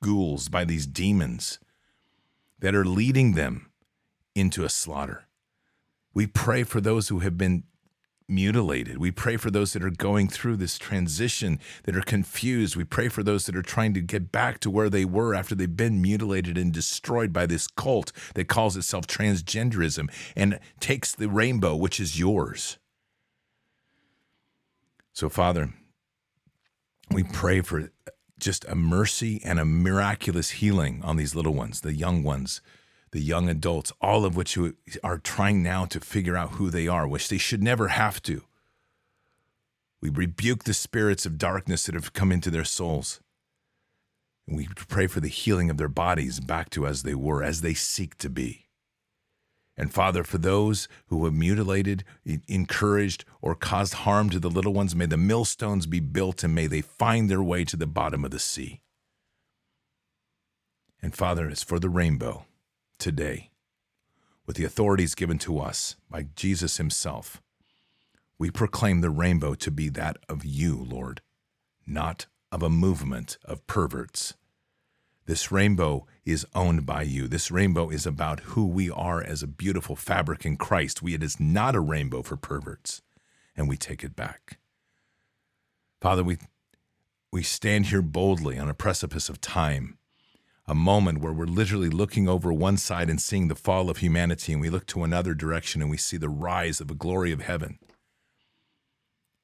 ghouls, 0.00 0.48
by 0.48 0.64
these 0.64 0.86
demons 0.86 1.58
that 2.60 2.72
are 2.72 2.84
leading 2.84 3.32
them 3.32 3.72
into 4.36 4.64
a 4.64 4.68
slaughter. 4.68 5.24
We 6.14 6.28
pray 6.28 6.62
for 6.62 6.80
those 6.80 7.08
who 7.08 7.18
have 7.18 7.36
been 7.36 7.64
mutilated. 8.28 8.98
We 8.98 9.10
pray 9.10 9.36
for 9.36 9.50
those 9.50 9.72
that 9.72 9.82
are 9.82 9.90
going 9.90 10.28
through 10.28 10.58
this 10.58 10.78
transition, 10.78 11.58
that 11.82 11.96
are 11.96 12.02
confused. 12.02 12.76
We 12.76 12.84
pray 12.84 13.08
for 13.08 13.24
those 13.24 13.46
that 13.46 13.56
are 13.56 13.62
trying 13.62 13.92
to 13.94 14.00
get 14.00 14.30
back 14.30 14.60
to 14.60 14.70
where 14.70 14.88
they 14.88 15.04
were 15.04 15.34
after 15.34 15.56
they've 15.56 15.76
been 15.76 16.00
mutilated 16.00 16.56
and 16.56 16.72
destroyed 16.72 17.32
by 17.32 17.46
this 17.46 17.66
cult 17.66 18.12
that 18.34 18.46
calls 18.46 18.76
itself 18.76 19.08
transgenderism 19.08 20.12
and 20.36 20.60
takes 20.78 21.12
the 21.12 21.28
rainbow, 21.28 21.74
which 21.74 21.98
is 21.98 22.20
yours. 22.20 22.78
So, 25.12 25.28
Father, 25.28 25.74
we 27.10 27.24
pray 27.24 27.62
for 27.62 27.90
just 28.42 28.64
a 28.66 28.74
mercy 28.74 29.40
and 29.44 29.58
a 29.58 29.64
miraculous 29.64 30.50
healing 30.50 31.00
on 31.02 31.16
these 31.16 31.34
little 31.34 31.54
ones, 31.54 31.80
the 31.80 31.94
young 31.94 32.22
ones, 32.22 32.60
the 33.12 33.20
young 33.20 33.48
adults, 33.48 33.92
all 34.00 34.24
of 34.24 34.36
which 34.36 34.58
are 35.02 35.18
trying 35.18 35.62
now 35.62 35.84
to 35.86 36.00
figure 36.00 36.36
out 36.36 36.52
who 36.52 36.68
they 36.68 36.88
are, 36.88 37.06
which 37.06 37.28
they 37.28 37.38
should 37.38 37.62
never 37.62 37.88
have 37.88 38.20
to. 38.22 38.42
We 40.00 40.10
rebuke 40.10 40.64
the 40.64 40.74
spirits 40.74 41.24
of 41.24 41.38
darkness 41.38 41.86
that 41.86 41.94
have 41.94 42.12
come 42.12 42.32
into 42.32 42.50
their 42.50 42.64
souls. 42.64 43.20
And 44.48 44.56
we 44.56 44.66
pray 44.74 45.06
for 45.06 45.20
the 45.20 45.28
healing 45.28 45.70
of 45.70 45.76
their 45.76 45.88
bodies 45.88 46.40
back 46.40 46.68
to 46.70 46.86
as 46.86 47.04
they 47.04 47.14
were, 47.14 47.44
as 47.44 47.60
they 47.60 47.74
seek 47.74 48.18
to 48.18 48.28
be. 48.28 48.66
And 49.76 49.92
Father, 49.92 50.22
for 50.22 50.38
those 50.38 50.86
who 51.06 51.24
have 51.24 51.32
mutilated, 51.34 52.04
encouraged, 52.46 53.24
or 53.40 53.54
caused 53.54 53.94
harm 53.94 54.28
to 54.30 54.38
the 54.38 54.50
little 54.50 54.74
ones, 54.74 54.94
may 54.94 55.06
the 55.06 55.16
millstones 55.16 55.86
be 55.86 56.00
built 56.00 56.44
and 56.44 56.54
may 56.54 56.66
they 56.66 56.82
find 56.82 57.30
their 57.30 57.42
way 57.42 57.64
to 57.64 57.76
the 57.76 57.86
bottom 57.86 58.24
of 58.24 58.30
the 58.30 58.38
sea. 58.38 58.80
And 61.00 61.14
Father, 61.14 61.48
as 61.48 61.62
for 61.62 61.80
the 61.80 61.88
rainbow, 61.88 62.44
today, 62.98 63.50
with 64.46 64.56
the 64.56 64.64
authorities 64.64 65.14
given 65.14 65.38
to 65.38 65.58
us 65.58 65.96
by 66.10 66.26
Jesus 66.36 66.76
Himself, 66.76 67.42
we 68.38 68.50
proclaim 68.50 69.00
the 69.00 69.10
rainbow 69.10 69.54
to 69.54 69.70
be 69.70 69.88
that 69.88 70.18
of 70.28 70.44
you, 70.44 70.76
Lord, 70.76 71.22
not 71.86 72.26
of 72.50 72.62
a 72.62 72.70
movement 72.70 73.38
of 73.44 73.66
perverts. 73.66 74.34
This 75.32 75.50
rainbow 75.50 76.04
is 76.26 76.46
owned 76.54 76.84
by 76.84 77.04
you. 77.04 77.26
This 77.26 77.50
rainbow 77.50 77.88
is 77.88 78.04
about 78.04 78.40
who 78.40 78.66
we 78.66 78.90
are 78.90 79.22
as 79.22 79.42
a 79.42 79.46
beautiful 79.46 79.96
fabric 79.96 80.44
in 80.44 80.58
Christ. 80.58 81.00
We, 81.00 81.14
it 81.14 81.22
is 81.22 81.40
not 81.40 81.74
a 81.74 81.80
rainbow 81.80 82.20
for 82.20 82.36
perverts, 82.36 83.00
and 83.56 83.66
we 83.66 83.78
take 83.78 84.04
it 84.04 84.14
back. 84.14 84.58
Father, 86.02 86.22
we, 86.22 86.36
we 87.32 87.42
stand 87.42 87.86
here 87.86 88.02
boldly 88.02 88.58
on 88.58 88.68
a 88.68 88.74
precipice 88.74 89.30
of 89.30 89.40
time, 89.40 89.96
a 90.66 90.74
moment 90.74 91.22
where 91.22 91.32
we're 91.32 91.46
literally 91.46 91.88
looking 91.88 92.28
over 92.28 92.52
one 92.52 92.76
side 92.76 93.08
and 93.08 93.18
seeing 93.18 93.48
the 93.48 93.54
fall 93.54 93.88
of 93.88 93.96
humanity, 93.96 94.52
and 94.52 94.60
we 94.60 94.68
look 94.68 94.84
to 94.88 95.02
another 95.02 95.32
direction 95.32 95.80
and 95.80 95.90
we 95.90 95.96
see 95.96 96.18
the 96.18 96.28
rise 96.28 96.78
of 96.78 96.88
the 96.88 96.94
glory 96.94 97.32
of 97.32 97.40
heaven. 97.40 97.78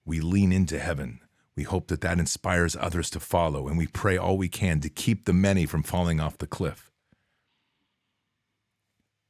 We 0.04 0.20
lean 0.20 0.52
into 0.52 0.78
heaven 0.78 1.20
we 1.58 1.64
hope 1.64 1.88
that 1.88 2.02
that 2.02 2.20
inspires 2.20 2.76
others 2.76 3.10
to 3.10 3.18
follow, 3.18 3.66
and 3.66 3.76
we 3.76 3.88
pray 3.88 4.16
all 4.16 4.38
we 4.38 4.48
can 4.48 4.78
to 4.78 4.88
keep 4.88 5.24
the 5.24 5.32
many 5.32 5.66
from 5.66 5.82
falling 5.82 6.20
off 6.20 6.38
the 6.38 6.46
cliff. 6.46 6.92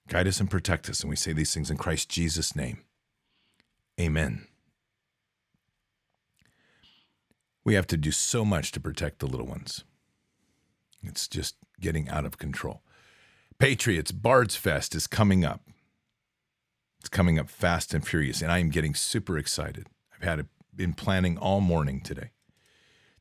Guide 0.08 0.28
us 0.28 0.38
and 0.38 0.50
protect 0.50 0.90
us, 0.90 1.00
and 1.00 1.08
we 1.08 1.16
say 1.16 1.32
these 1.32 1.54
things 1.54 1.70
in 1.70 1.78
Christ 1.78 2.10
Jesus' 2.10 2.54
name. 2.54 2.82
Amen. 3.98 4.46
We 7.64 7.72
have 7.72 7.86
to 7.86 7.96
do 7.96 8.10
so 8.10 8.44
much 8.44 8.72
to 8.72 8.80
protect 8.80 9.20
the 9.20 9.26
little 9.26 9.46
ones. 9.46 9.84
It's 11.02 11.28
just 11.28 11.56
getting 11.80 12.10
out 12.10 12.26
of 12.26 12.36
control. 12.36 12.82
Patriots, 13.58 14.12
Bards 14.12 14.54
Fest 14.54 14.94
is 14.94 15.06
coming 15.06 15.46
up. 15.46 15.62
It's 17.00 17.08
coming 17.08 17.38
up 17.38 17.48
fast 17.48 17.94
and 17.94 18.06
furious, 18.06 18.42
and 18.42 18.52
I 18.52 18.58
am 18.58 18.68
getting 18.68 18.94
super 18.94 19.38
excited. 19.38 19.86
I've 20.14 20.28
had 20.28 20.40
a 20.40 20.46
been 20.78 20.94
planning 20.94 21.36
all 21.36 21.60
morning 21.60 22.00
today, 22.00 22.30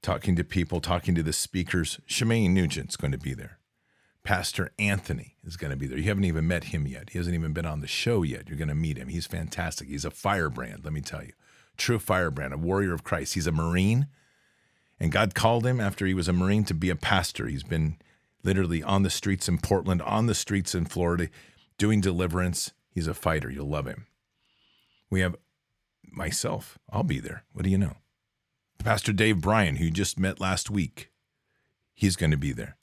talking 0.01 0.35
to 0.35 0.43
people, 0.43 0.79
talking 0.79 1.15
to 1.15 1.23
the 1.23 1.33
speakers. 1.33 1.99
Shemane 2.07 2.51
Nugent's 2.51 2.95
going 2.95 3.11
to 3.11 3.17
be 3.17 3.33
there. 3.33 3.57
Pastor 4.23 4.71
Anthony 4.77 5.35
is 5.43 5.57
going 5.57 5.71
to 5.71 5.77
be 5.77 5.87
there. 5.87 5.97
You 5.97 6.03
haven't 6.03 6.25
even 6.25 6.47
met 6.47 6.65
him 6.65 6.85
yet. 6.85 7.09
He 7.09 7.17
hasn't 7.17 7.33
even 7.33 7.53
been 7.53 7.65
on 7.65 7.81
the 7.81 7.87
show 7.87 8.21
yet. 8.21 8.47
You're 8.47 8.59
going 8.59 8.67
to 8.67 8.75
meet 8.75 8.97
him. 8.97 9.07
He's 9.07 9.25
fantastic. 9.25 9.87
He's 9.87 10.05
a 10.05 10.11
firebrand, 10.11 10.83
let 10.83 10.93
me 10.93 11.01
tell 11.01 11.23
you. 11.23 11.33
True 11.77 11.97
firebrand, 11.97 12.53
a 12.53 12.57
warrior 12.57 12.93
of 12.93 13.03
Christ. 13.03 13.33
He's 13.33 13.47
a 13.47 13.51
Marine, 13.51 14.07
and 14.99 15.11
God 15.11 15.33
called 15.33 15.65
him 15.65 15.81
after 15.81 16.05
he 16.05 16.13
was 16.13 16.27
a 16.27 16.33
Marine 16.33 16.63
to 16.65 16.73
be 16.75 16.91
a 16.91 16.95
pastor. 16.95 17.47
He's 17.47 17.63
been 17.63 17.97
literally 18.43 18.83
on 18.83 19.01
the 19.01 19.09
streets 19.09 19.49
in 19.49 19.57
Portland, 19.57 20.03
on 20.03 20.27
the 20.27 20.35
streets 20.35 20.75
in 20.75 20.85
Florida, 20.85 21.29
doing 21.79 22.01
deliverance. 22.01 22.71
He's 22.91 23.07
a 23.07 23.15
fighter. 23.15 23.49
You'll 23.49 23.69
love 23.69 23.87
him. 23.87 24.05
We 25.09 25.21
have 25.21 25.35
myself. 26.11 26.77
I'll 26.89 27.03
be 27.03 27.19
there. 27.19 27.43
What 27.53 27.63
do 27.63 27.69
you 27.69 27.77
know? 27.77 27.97
Pastor 28.79 29.11
Dave 29.11 29.41
Bryan, 29.41 29.77
who 29.77 29.85
you 29.85 29.91
just 29.91 30.19
met 30.19 30.39
last 30.39 30.69
week, 30.69 31.11
he's 31.93 32.15
going 32.15 32.31
to 32.31 32.37
be 32.37 32.51
there. 32.51 32.77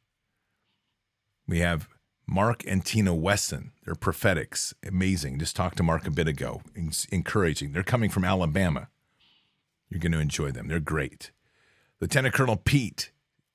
We 1.46 1.60
have 1.60 1.88
Mark 2.26 2.64
and 2.66 2.84
Tina 2.84 3.14
Wesson. 3.14 3.72
They're 3.84 3.94
prophetics. 3.94 4.74
Amazing. 4.86 5.38
Just 5.38 5.56
talked 5.56 5.76
to 5.76 5.82
Mark 5.82 6.06
a 6.06 6.10
bit 6.10 6.26
ago. 6.26 6.62
Encouraging. 7.10 7.72
They're 7.72 7.82
coming 7.82 8.10
from 8.10 8.24
Alabama. 8.24 8.88
You're 9.88 10.00
going 10.00 10.12
to 10.12 10.18
enjoy 10.18 10.50
them. 10.50 10.68
They're 10.68 10.80
great. 10.80 11.30
Lieutenant 12.00 12.34
Colonel 12.34 12.56
Pete, 12.56 13.12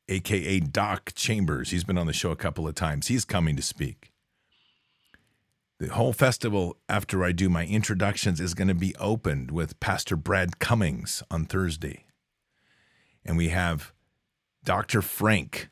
aka 0.07 0.59
Doc 0.59 1.11
Chambers, 1.15 1.71
he's 1.71 1.83
been 1.83 1.97
on 1.97 2.07
the 2.07 2.13
show 2.13 2.31
a 2.31 2.35
couple 2.35 2.67
of 2.67 2.75
times. 2.75 3.07
He's 3.07 3.25
coming 3.25 3.55
to 3.55 3.61
speak. 3.61 4.08
The 5.79 5.87
whole 5.87 6.11
festival, 6.11 6.75
after 6.89 7.23
I 7.23 7.31
do 7.31 7.47
my 7.47 7.65
introductions, 7.65 8.41
is 8.41 8.53
going 8.53 8.67
to 8.67 8.73
be 8.73 8.93
opened 8.97 9.49
with 9.49 9.79
Pastor 9.79 10.17
Brad 10.17 10.59
Cummings 10.59 11.23
on 11.31 11.45
Thursday. 11.45 12.03
And 13.23 13.37
we 13.37 13.47
have 13.47 13.93
Dr. 14.65 15.01
Frank, 15.01 15.69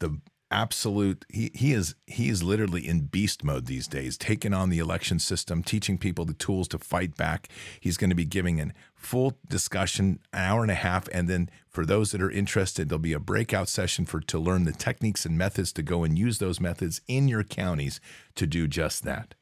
the 0.00 0.20
absolute 0.50 1.24
he 1.28 1.50
he 1.54 1.72
is 1.72 1.94
he 2.06 2.28
is 2.28 2.42
literally 2.42 2.86
in 2.86 3.02
beast 3.02 3.44
mode 3.44 3.66
these 3.66 3.86
days 3.86 4.18
taking 4.18 4.52
on 4.52 4.68
the 4.68 4.78
election 4.80 5.18
system 5.18 5.62
teaching 5.62 5.96
people 5.96 6.24
the 6.24 6.34
tools 6.34 6.66
to 6.68 6.78
fight 6.78 7.16
back. 7.16 7.48
He's 7.78 7.96
going 7.96 8.10
to 8.10 8.16
be 8.16 8.24
giving 8.24 8.60
a 8.60 8.72
full 8.94 9.38
discussion 9.48 10.18
an 10.32 10.40
hour 10.40 10.62
and 10.62 10.70
a 10.70 10.74
half 10.74 11.08
and 11.12 11.28
then 11.28 11.50
for 11.68 11.86
those 11.86 12.10
that 12.10 12.22
are 12.22 12.30
interested 12.30 12.88
there'll 12.88 12.98
be 12.98 13.12
a 13.12 13.20
breakout 13.20 13.68
session 13.68 14.04
for 14.04 14.20
to 14.20 14.38
learn 14.38 14.64
the 14.64 14.72
techniques 14.72 15.24
and 15.24 15.38
methods 15.38 15.72
to 15.72 15.82
go 15.82 16.02
and 16.02 16.18
use 16.18 16.38
those 16.38 16.60
methods 16.60 17.00
in 17.06 17.28
your 17.28 17.44
counties 17.44 18.00
to 18.34 18.46
do 18.46 18.66
just 18.66 19.04
that. 19.04 19.34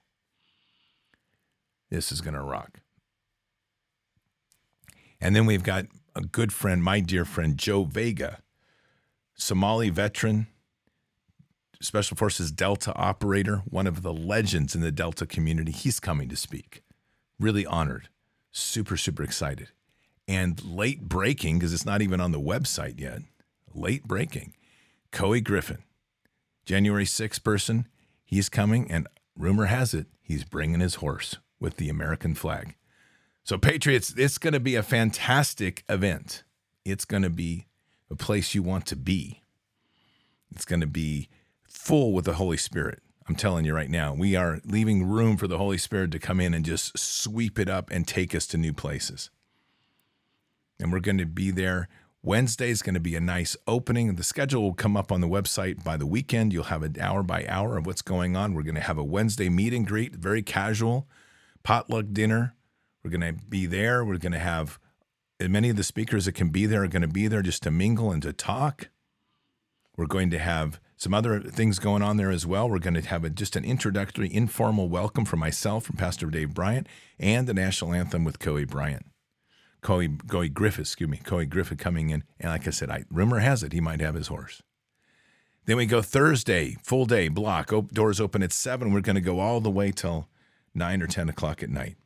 This 1.91 2.13
is 2.13 2.21
going 2.21 2.35
to 2.35 2.43
rock. 2.43 2.81
And 5.21 5.35
then 5.35 5.47
we've 5.47 5.63
got 5.63 5.87
a 6.15 6.21
good 6.21 6.53
friend 6.53 6.83
my 6.83 6.99
dear 6.99 7.25
friend 7.25 7.57
joe 7.57 7.85
vega 7.85 8.41
somali 9.35 9.89
veteran 9.89 10.49
Special 11.81 12.17
Forces 12.17 12.51
Delta 12.51 12.93
operator, 12.95 13.63
one 13.69 13.87
of 13.87 14.03
the 14.03 14.13
legends 14.13 14.75
in 14.75 14.81
the 14.81 14.91
Delta 14.91 15.27
community. 15.27 15.71
He's 15.71 16.01
coming 16.01 16.29
to 16.29 16.37
speak. 16.37 16.83
Really 17.39 17.65
honored. 17.65 18.09
Super, 18.51 18.97
super 18.97 19.23
excited. 19.23 19.69
And 20.27 20.63
late 20.65 21.03
breaking, 21.03 21.59
because 21.59 21.73
it's 21.73 21.87
not 21.87 22.03
even 22.03 22.21
on 22.21 22.33
the 22.33 22.41
website 22.41 23.01
yet, 23.01 23.21
late 23.75 24.05
breaking, 24.05 24.55
Couy 25.13 25.43
Griffin, 25.43 25.85
January 26.67 27.05
6th 27.05 27.43
person, 27.45 27.87
he's 28.25 28.49
coming, 28.49 28.91
and 28.91 29.07
rumor 29.37 29.67
has 29.67 29.95
it, 29.95 30.07
he's 30.21 30.45
bringing 30.45 30.81
his 30.81 30.97
horse 30.97 31.37
with 31.61 31.77
the 31.77 31.89
American 31.89 32.35
flag. 32.35 32.75
So, 33.45 33.57
Patriots, 33.57 34.13
it's 34.17 34.37
going 34.37 34.53
to 34.53 34.61
be 34.61 34.75
a 34.75 34.83
fantastic 34.83 35.85
event. 35.89 36.43
It's 36.85 37.07
going 37.07 37.23
to 37.23 37.31
be 37.31 37.67
a 38.11 38.17
place 38.17 38.55
you 38.55 38.63
want 38.63 38.85
to 38.87 38.97
be. 38.97 39.43
It's 40.51 40.65
going 40.65 40.81
to 40.81 40.87
be 40.87 41.29
full 41.89 42.13
with 42.13 42.27
the 42.27 42.35
Holy 42.35 42.59
Spirit. 42.59 43.01
I'm 43.31 43.35
telling 43.35 43.65
you 43.65 43.75
right 43.75 43.89
now, 43.89 44.13
we 44.13 44.37
are 44.37 44.61
leaving 44.67 45.09
room 45.09 45.39
for 45.39 45.49
the 45.49 45.57
Holy 45.57 45.79
Spirit 45.79 46.11
to 46.11 46.19
come 46.19 46.39
in 46.39 46.53
and 46.53 46.63
just 46.63 46.99
sweep 46.99 47.59
it 47.59 47.71
up 47.71 47.91
and 47.91 48.07
take 48.07 48.35
us 48.35 48.47
to 48.49 48.59
new 48.59 48.75
places. 48.75 49.31
And 50.79 50.93
we're 50.93 51.01
going 51.01 51.17
to 51.17 51.25
be 51.25 51.51
there. 51.51 51.89
Wednesday 52.23 52.69
is 52.69 52.83
going 52.83 52.93
to 52.93 53.01
be 53.01 53.17
a 53.17 53.23
nice 53.23 53.57
opening. 53.67 54.17
The 54.17 54.23
schedule 54.23 54.61
will 54.61 54.75
come 54.75 54.99
up 54.99 55.11
on 55.11 55.23
the 55.23 55.29
website 55.29 55.83
by 55.83 55.97
the 55.97 56.05
weekend. 56.05 56.53
You'll 56.53 56.65
have 56.65 56.83
an 56.83 56.97
hour 57.01 57.23
by 57.23 57.47
hour 57.49 57.79
of 57.79 57.87
what's 57.87 58.03
going 58.03 58.37
on. 58.37 58.53
We're 58.53 58.65
going 58.65 58.75
to 58.75 58.83
have 58.83 58.99
a 58.99 59.03
Wednesday 59.03 59.49
meet 59.49 59.73
and 59.73 59.87
greet, 59.87 60.15
very 60.15 60.43
casual, 60.43 61.09
potluck 61.63 62.09
dinner. 62.13 62.55
We're 63.03 63.13
going 63.13 63.35
to 63.35 63.43
be 63.49 63.65
there. 63.65 64.05
We're 64.05 64.19
going 64.19 64.33
to 64.33 64.39
have 64.39 64.79
many 65.41 65.71
of 65.71 65.77
the 65.77 65.83
speakers 65.83 66.27
that 66.27 66.33
can 66.33 66.51
be 66.51 66.67
there 66.67 66.85
are 66.85 66.89
going 66.89 67.01
to 67.01 67.09
be 67.09 67.29
there 67.29 67.41
just 67.41 67.63
to 67.63 67.71
mingle 67.71 68.13
and 68.13 68.21
to 68.25 68.35
talk. 68.35 68.91
We're 69.97 70.05
going 70.05 70.29
to 70.33 70.39
have 70.39 70.81
some 70.99 71.15
other 71.15 71.41
things 71.41 71.79
going 71.79 72.03
on 72.03 72.17
there 72.17 72.31
as 72.31 72.45
well. 72.45 72.69
We're 72.69 72.81
going 72.81 72.95
to 72.95 73.09
have 73.09 73.25
a, 73.25 73.31
just 73.31 73.55
an 73.55 73.65
introductory, 73.65 74.35
informal 74.35 74.89
welcome 74.89 75.25
from 75.25 75.39
myself, 75.39 75.85
from 75.85 75.97
Pastor 75.97 76.27
Dave 76.27 76.53
Bryant, 76.53 76.89
and 77.21 77.47
the 77.47 77.55
national 77.55 77.95
anthem 77.95 78.25
with 78.25 78.41
Couy 78.41 78.67
Bryant. 78.67 79.07
Couy, 79.81 80.09
Couy 80.27 80.53
Griffith, 80.53 80.81
excuse 80.81 81.09
me, 81.09 81.21
Couy 81.25 81.49
Griffith 81.49 81.79
coming 81.79 82.11
in. 82.11 82.25
And 82.41 82.51
like 82.51 82.67
I 82.67 82.71
said, 82.71 82.91
I, 82.91 83.05
rumor 83.11 83.39
has 83.39 83.63
it 83.63 83.73
he 83.73 83.81
might 83.81 84.01
have 84.01 84.17
his 84.17 84.27
horse. 84.27 84.61
Then 85.67 85.77
we 85.77 85.87
go 85.87 86.03
Thursday, 86.03 86.77
full 86.83 87.07
day 87.07 87.29
block. 87.29 87.71
doors 87.93 88.21
open 88.21 88.43
at 88.43 88.53
7. 88.53 88.93
We're 88.93 89.01
going 89.01 89.15
to 89.15 89.21
go 89.21 89.39
all 89.39 89.61
the 89.61 89.71
way 89.71 89.93
till 89.93 90.27
9 90.75 91.01
or 91.01 91.07
10 91.07 91.29
o'clock 91.29 91.63
at 91.63 91.71
night. 91.71 91.97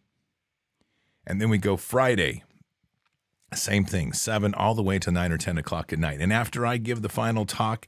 And 1.26 1.40
then 1.40 1.48
we 1.48 1.56
go 1.56 1.78
Friday, 1.78 2.42
same 3.54 3.86
thing, 3.86 4.12
7 4.12 4.52
all 4.52 4.74
the 4.74 4.82
way 4.82 4.98
to 4.98 5.10
9 5.10 5.32
or 5.32 5.38
10 5.38 5.56
o'clock 5.56 5.94
at 5.94 5.98
night. 5.98 6.20
And 6.20 6.32
after 6.32 6.66
I 6.66 6.76
give 6.76 7.00
the 7.00 7.08
final 7.08 7.46
talk, 7.46 7.86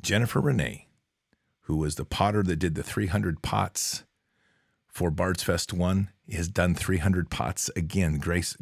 Jennifer 0.00 0.40
Renee, 0.40 0.88
who 1.62 1.76
was 1.76 1.96
the 1.96 2.04
potter 2.04 2.42
that 2.42 2.56
did 2.56 2.74
the 2.74 2.82
300 2.82 3.42
pots 3.42 4.04
for 4.88 5.10
Bard's 5.10 5.42
Fest 5.42 5.72
1, 5.72 6.10
has 6.32 6.48
done 6.48 6.74
300 6.74 7.30
pots 7.30 7.70
again, 7.76 8.18
grace 8.18 8.56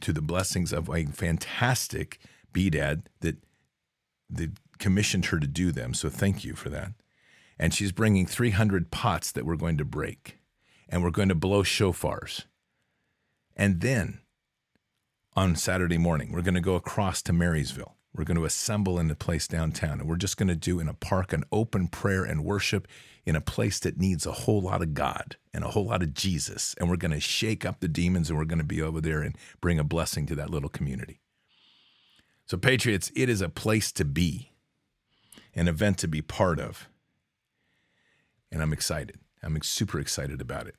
to 0.00 0.12
the 0.12 0.22
blessings 0.22 0.72
of 0.72 0.88
a 0.88 1.04
fantastic 1.06 2.18
BDAD 2.52 3.02
that, 3.20 3.36
that 4.30 4.52
commissioned 4.78 5.26
her 5.26 5.38
to 5.38 5.46
do 5.46 5.72
them. 5.72 5.94
So 5.94 6.08
thank 6.08 6.44
you 6.44 6.54
for 6.54 6.68
that. 6.70 6.92
And 7.58 7.72
she's 7.72 7.92
bringing 7.92 8.26
300 8.26 8.90
pots 8.90 9.32
that 9.32 9.44
we're 9.46 9.56
going 9.56 9.78
to 9.78 9.84
break, 9.84 10.38
and 10.88 11.02
we're 11.02 11.10
going 11.10 11.28
to 11.28 11.34
blow 11.34 11.62
shofars. 11.62 12.44
And 13.56 13.80
then 13.80 14.20
on 15.34 15.56
Saturday 15.56 15.98
morning, 15.98 16.32
we're 16.32 16.42
going 16.42 16.54
to 16.54 16.60
go 16.60 16.74
across 16.74 17.22
to 17.22 17.32
Marysville 17.32 17.95
we're 18.16 18.24
going 18.24 18.38
to 18.38 18.44
assemble 18.44 18.98
in 18.98 19.10
a 19.10 19.14
place 19.14 19.46
downtown, 19.46 20.00
and 20.00 20.08
we're 20.08 20.16
just 20.16 20.36
going 20.36 20.48
to 20.48 20.56
do 20.56 20.80
in 20.80 20.88
a 20.88 20.94
park 20.94 21.32
an 21.32 21.44
open 21.52 21.88
prayer 21.88 22.24
and 22.24 22.44
worship 22.44 22.88
in 23.24 23.36
a 23.36 23.40
place 23.40 23.78
that 23.80 23.98
needs 23.98 24.24
a 24.24 24.32
whole 24.32 24.60
lot 24.60 24.82
of 24.82 24.94
God 24.94 25.36
and 25.52 25.64
a 25.64 25.68
whole 25.68 25.86
lot 25.86 26.02
of 26.02 26.14
Jesus. 26.14 26.74
And 26.78 26.88
we're 26.88 26.96
going 26.96 27.12
to 27.12 27.20
shake 27.20 27.64
up 27.64 27.80
the 27.80 27.88
demons, 27.88 28.30
and 28.30 28.38
we're 28.38 28.44
going 28.44 28.58
to 28.58 28.64
be 28.64 28.80
over 28.80 29.00
there 29.00 29.22
and 29.22 29.36
bring 29.60 29.78
a 29.78 29.84
blessing 29.84 30.26
to 30.26 30.34
that 30.36 30.50
little 30.50 30.68
community. 30.68 31.20
So, 32.46 32.56
Patriots, 32.56 33.10
it 33.16 33.28
is 33.28 33.40
a 33.40 33.48
place 33.48 33.90
to 33.92 34.04
be, 34.04 34.52
an 35.54 35.68
event 35.68 35.98
to 35.98 36.08
be 36.08 36.22
part 36.22 36.60
of. 36.60 36.88
And 38.52 38.62
I'm 38.62 38.72
excited. 38.72 39.18
I'm 39.42 39.60
super 39.62 39.98
excited 39.98 40.40
about 40.40 40.66
it. 40.66 40.76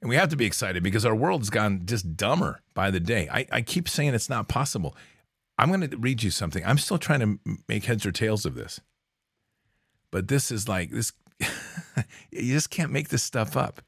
And 0.00 0.08
we 0.10 0.16
have 0.16 0.28
to 0.28 0.36
be 0.36 0.44
excited 0.44 0.82
because 0.82 1.06
our 1.06 1.14
world's 1.14 1.48
gone 1.50 1.82
just 1.86 2.16
dumber 2.16 2.60
by 2.74 2.90
the 2.90 3.00
day. 3.00 3.28
I, 3.32 3.46
I 3.50 3.62
keep 3.62 3.88
saying 3.88 4.14
it's 4.14 4.28
not 4.28 4.48
possible. 4.48 4.94
I'm 5.58 5.68
going 5.68 5.88
to 5.88 5.96
read 5.96 6.22
you 6.22 6.30
something. 6.30 6.64
I'm 6.64 6.78
still 6.78 6.98
trying 6.98 7.20
to 7.20 7.58
make 7.68 7.84
heads 7.84 8.04
or 8.04 8.12
tails 8.12 8.44
of 8.44 8.54
this. 8.54 8.80
But 10.10 10.28
this 10.28 10.50
is 10.50 10.68
like 10.68 10.90
this 10.90 11.12
you 12.30 12.52
just 12.52 12.70
can't 12.70 12.92
make 12.92 13.08
this 13.08 13.22
stuff 13.22 13.56
up. 13.56 13.82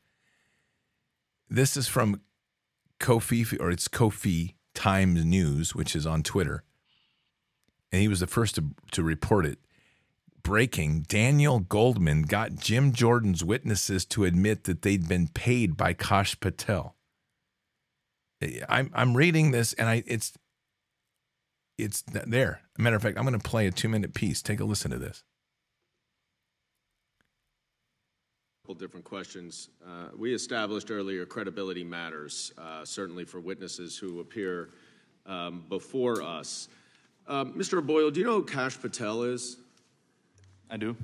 This 1.48 1.76
is 1.76 1.86
from 1.86 2.20
Kofi 2.98 3.58
or 3.60 3.70
it's 3.70 3.88
Kofi 3.88 4.54
Times 4.74 5.24
News, 5.24 5.74
which 5.74 5.94
is 5.94 6.06
on 6.06 6.22
Twitter. 6.22 6.64
And 7.92 8.02
he 8.02 8.08
was 8.08 8.20
the 8.20 8.26
first 8.26 8.56
to, 8.56 8.64
to 8.92 9.02
report 9.02 9.46
it. 9.46 9.58
Breaking 10.42 11.02
Daniel 11.02 11.60
Goldman 11.60 12.22
got 12.22 12.56
Jim 12.56 12.92
Jordan's 12.92 13.42
witnesses 13.44 14.04
to 14.06 14.24
admit 14.24 14.64
that 14.64 14.82
they'd 14.82 15.08
been 15.08 15.28
paid 15.28 15.76
by 15.76 15.92
Kash 15.92 16.38
Patel. 16.38 16.94
I'm 18.68 18.90
I'm 18.94 19.16
reading 19.16 19.50
this 19.50 19.72
and 19.72 19.88
I 19.88 20.04
it's 20.06 20.34
it's 21.78 22.02
there. 22.02 22.60
A 22.78 22.82
matter 22.82 22.96
of 22.96 23.02
fact, 23.02 23.18
I'm 23.18 23.24
going 23.24 23.38
to 23.38 23.48
play 23.48 23.66
a 23.66 23.70
two 23.70 23.88
minute 23.88 24.14
piece. 24.14 24.42
Take 24.42 24.60
a 24.60 24.64
listen 24.64 24.90
to 24.90 24.98
this. 24.98 25.22
A 27.20 28.66
couple 28.66 28.74
different 28.74 29.04
questions. 29.04 29.68
Uh, 29.86 30.08
we 30.16 30.34
established 30.34 30.90
earlier 30.90 31.26
credibility 31.26 31.84
matters, 31.84 32.52
uh, 32.58 32.84
certainly 32.84 33.24
for 33.24 33.40
witnesses 33.40 33.96
who 33.96 34.20
appear 34.20 34.70
um, 35.26 35.64
before 35.68 36.22
us. 36.22 36.68
Um, 37.28 37.54
Mr. 37.54 37.84
Boyle, 37.84 38.10
do 38.10 38.20
you 38.20 38.26
know 38.26 38.34
who 38.34 38.44
Kash 38.44 38.80
Patel 38.80 39.24
is? 39.24 39.56
I 40.70 40.76
do. 40.76 40.96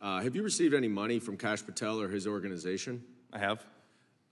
Uh, 0.00 0.20
have 0.20 0.34
you 0.36 0.42
received 0.42 0.74
any 0.74 0.88
money 0.88 1.18
from 1.18 1.36
Kash 1.36 1.64
Patel 1.64 2.00
or 2.00 2.08
his 2.08 2.26
organization? 2.26 3.02
I 3.32 3.38
have. 3.38 3.64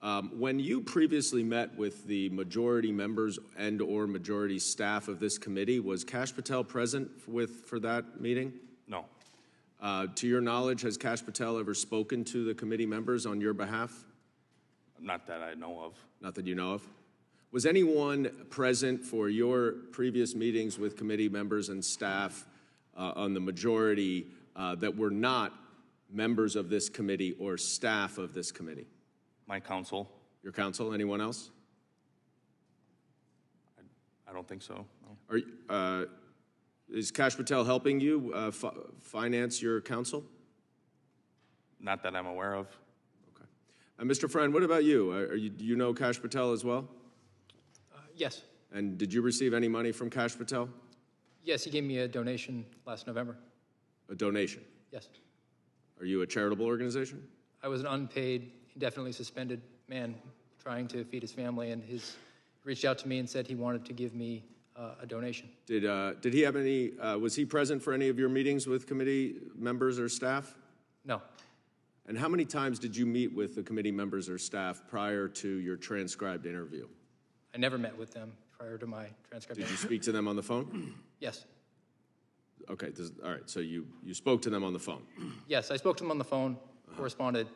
Um, 0.02 0.38
when 0.38 0.58
you 0.58 0.80
previously 0.80 1.42
met 1.42 1.76
with 1.76 2.06
the 2.06 2.30
majority 2.30 2.90
members 2.90 3.38
and 3.58 3.82
or 3.82 4.06
majority 4.06 4.58
staff 4.58 5.08
of 5.08 5.20
this 5.20 5.36
committee, 5.36 5.78
was 5.78 6.04
Kash 6.04 6.34
Patel 6.34 6.64
present 6.64 7.10
with 7.28 7.66
for 7.66 7.78
that 7.80 8.18
meeting? 8.18 8.52
No. 8.88 9.04
Uh, 9.78 10.06
to 10.14 10.26
your 10.26 10.40
knowledge, 10.40 10.82
has 10.82 10.96
Kash 10.96 11.22
Patel 11.22 11.58
ever 11.58 11.74
spoken 11.74 12.24
to 12.24 12.44
the 12.44 12.54
committee 12.54 12.86
members 12.86 13.26
on 13.26 13.42
your 13.42 13.52
behalf? 13.52 13.92
Not 14.98 15.26
that 15.26 15.42
I 15.42 15.54
know 15.54 15.80
of. 15.80 15.94
Not 16.22 16.34
that 16.36 16.46
you 16.46 16.54
know 16.54 16.72
of. 16.72 16.86
Was 17.52 17.66
anyone 17.66 18.30
present 18.48 19.04
for 19.04 19.28
your 19.28 19.72
previous 19.92 20.34
meetings 20.34 20.78
with 20.78 20.96
committee 20.96 21.28
members 21.28 21.68
and 21.68 21.84
staff 21.84 22.46
uh, 22.96 23.12
on 23.16 23.34
the 23.34 23.40
majority 23.40 24.28
uh, 24.56 24.76
that 24.76 24.96
were 24.96 25.10
not 25.10 25.52
members 26.10 26.56
of 26.56 26.70
this 26.70 26.88
committee 26.88 27.34
or 27.38 27.58
staff 27.58 28.18
of 28.18 28.32
this 28.32 28.50
committee? 28.50 28.86
My 29.50 29.58
counsel. 29.58 30.08
Your 30.44 30.52
counsel? 30.52 30.94
Anyone 30.94 31.20
else? 31.20 31.50
I, 33.76 34.30
I 34.30 34.32
don't 34.32 34.46
think 34.46 34.62
so. 34.62 34.86
No. 35.02 35.38
Are, 35.68 36.02
uh, 36.02 36.04
Is 36.88 37.10
Kash 37.10 37.36
Patel 37.36 37.64
helping 37.64 37.98
you 37.98 38.30
uh, 38.32 38.52
fi- 38.52 38.70
finance 39.00 39.60
your 39.60 39.80
counsel? 39.80 40.22
Not 41.80 42.00
that 42.04 42.14
I'm 42.14 42.26
aware 42.26 42.54
of. 42.54 42.68
And 43.98 44.08
Mr. 44.08 44.30
Friend, 44.30 44.54
what 44.54 44.62
about 44.62 44.84
you? 44.84 45.10
Are, 45.10 45.24
are 45.24 45.34
you? 45.34 45.50
Do 45.50 45.64
you 45.64 45.74
know 45.74 45.92
Kash 45.92 46.22
Patel 46.22 46.52
as 46.52 46.64
well? 46.64 46.88
Yes. 48.14 48.42
And 48.72 48.96
did 48.98 49.12
you 49.12 49.20
receive 49.20 49.52
any 49.52 49.66
money 49.66 49.90
from 49.90 50.10
Kash 50.10 50.38
Patel? 50.38 50.68
Yes, 51.42 51.64
he 51.64 51.72
gave 51.72 51.82
me 51.82 51.98
a 51.98 52.06
donation 52.06 52.64
last 52.86 53.08
November. 53.08 53.36
A 54.10 54.14
donation? 54.14 54.62
Yes. 54.92 55.08
Are 55.98 56.06
you 56.06 56.22
a 56.22 56.26
charitable 56.26 56.66
organization? 56.66 57.20
I 57.64 57.68
was 57.68 57.80
an 57.80 57.88
unpaid, 57.88 58.52
indefinitely 58.80 59.12
suspended 59.12 59.60
man 59.88 60.14
trying 60.58 60.88
to 60.88 61.04
feed 61.04 61.20
his 61.20 61.32
family, 61.32 61.70
and 61.70 61.84
his 61.84 62.16
reached 62.64 62.86
out 62.86 62.96
to 62.96 63.06
me 63.06 63.18
and 63.18 63.28
said 63.28 63.46
he 63.46 63.54
wanted 63.54 63.84
to 63.84 63.92
give 63.92 64.14
me 64.14 64.42
uh, 64.74 64.92
a 65.02 65.06
donation. 65.06 65.50
Did, 65.66 65.84
uh, 65.84 66.14
did 66.14 66.32
he 66.32 66.40
have 66.40 66.56
any, 66.56 66.98
uh, 66.98 67.18
was 67.18 67.36
he 67.36 67.44
present 67.44 67.82
for 67.82 67.92
any 67.92 68.08
of 68.08 68.18
your 68.18 68.30
meetings 68.30 68.66
with 68.66 68.86
committee 68.86 69.36
members 69.54 69.98
or 69.98 70.08
staff? 70.08 70.54
No. 71.04 71.20
And 72.08 72.16
how 72.16 72.26
many 72.26 72.46
times 72.46 72.78
did 72.78 72.96
you 72.96 73.04
meet 73.04 73.34
with 73.34 73.54
the 73.54 73.62
committee 73.62 73.92
members 73.92 74.30
or 74.30 74.38
staff 74.38 74.80
prior 74.88 75.28
to 75.28 75.48
your 75.48 75.76
transcribed 75.76 76.46
interview? 76.46 76.88
I 77.54 77.58
never 77.58 77.76
met 77.76 77.98
with 77.98 78.14
them 78.14 78.32
prior 78.58 78.78
to 78.78 78.86
my 78.86 79.08
transcript. 79.28 79.60
Did 79.60 79.68
you 79.68 79.76
speak 79.76 80.00
to 80.02 80.12
them 80.12 80.26
on 80.26 80.36
the 80.36 80.42
phone? 80.42 80.94
Yes. 81.20 81.44
Okay, 82.70 82.88
this, 82.88 83.10
all 83.22 83.30
right, 83.30 83.42
so 83.44 83.60
you, 83.60 83.86
you 84.02 84.14
spoke 84.14 84.40
to 84.40 84.48
them 84.48 84.64
on 84.64 84.72
the 84.72 84.78
phone. 84.78 85.02
Yes, 85.48 85.70
I 85.70 85.76
spoke 85.76 85.98
to 85.98 86.02
them 86.02 86.10
on 86.10 86.16
the 86.16 86.24
phone, 86.24 86.56
corresponded. 86.96 87.46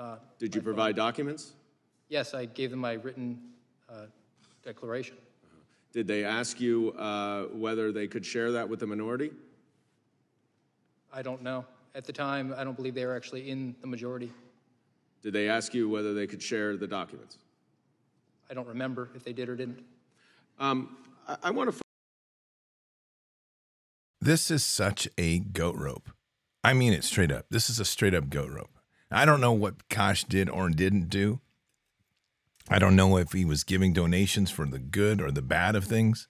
Uh, 0.00 0.16
Did 0.38 0.54
you 0.54 0.62
provide 0.62 0.96
documents? 0.96 1.52
yes, 2.08 2.32
I 2.32 2.46
gave 2.46 2.70
them 2.70 2.80
my 2.80 2.94
written 2.94 3.38
uh, 3.88 4.06
declaration. 4.64 5.16
Did 5.92 6.06
they 6.06 6.24
ask 6.24 6.58
you 6.58 6.92
uh, 6.92 7.44
whether 7.52 7.92
they 7.92 8.08
could 8.08 8.24
share 8.24 8.50
that 8.52 8.66
with 8.66 8.80
the 8.80 8.86
minority? 8.86 9.30
I 11.12 11.20
don't 11.20 11.42
know. 11.42 11.66
At 11.94 12.04
the 12.04 12.12
time, 12.12 12.54
I 12.56 12.64
don't 12.64 12.76
believe 12.76 12.94
they 12.94 13.04
were 13.04 13.14
actually 13.14 13.50
in 13.50 13.74
the 13.82 13.86
majority. 13.86 14.32
Did 15.22 15.34
they 15.34 15.48
ask 15.50 15.74
you 15.74 15.88
whether 15.88 16.14
they 16.14 16.26
could 16.26 16.42
share 16.42 16.78
the 16.78 16.86
documents? 16.86 17.36
I 18.50 18.54
don't 18.54 18.68
remember 18.68 19.10
if 19.14 19.22
they 19.22 19.34
did 19.34 19.50
or 19.50 19.56
didn't. 19.56 19.84
Um, 20.58 20.96
I, 21.28 21.36
I 21.44 21.50
want 21.50 21.72
to. 21.72 21.82
This 24.20 24.50
is 24.50 24.64
such 24.64 25.08
a 25.18 25.40
goat 25.40 25.76
rope. 25.76 26.10
I 26.64 26.72
mean 26.72 26.94
it 26.94 27.04
straight 27.04 27.30
up. 27.30 27.46
This 27.50 27.68
is 27.68 27.78
a 27.78 27.84
straight 27.84 28.14
up 28.14 28.30
goat 28.30 28.50
rope. 28.50 28.79
I 29.10 29.24
don't 29.24 29.40
know 29.40 29.52
what 29.52 29.88
Kash 29.88 30.24
did 30.24 30.48
or 30.48 30.70
didn't 30.70 31.08
do. 31.08 31.40
I 32.68 32.78
don't 32.78 32.94
know 32.94 33.16
if 33.16 33.32
he 33.32 33.44
was 33.44 33.64
giving 33.64 33.92
donations 33.92 34.50
for 34.50 34.64
the 34.64 34.78
good 34.78 35.20
or 35.20 35.32
the 35.32 35.42
bad 35.42 35.74
of 35.74 35.84
things. 35.84 36.28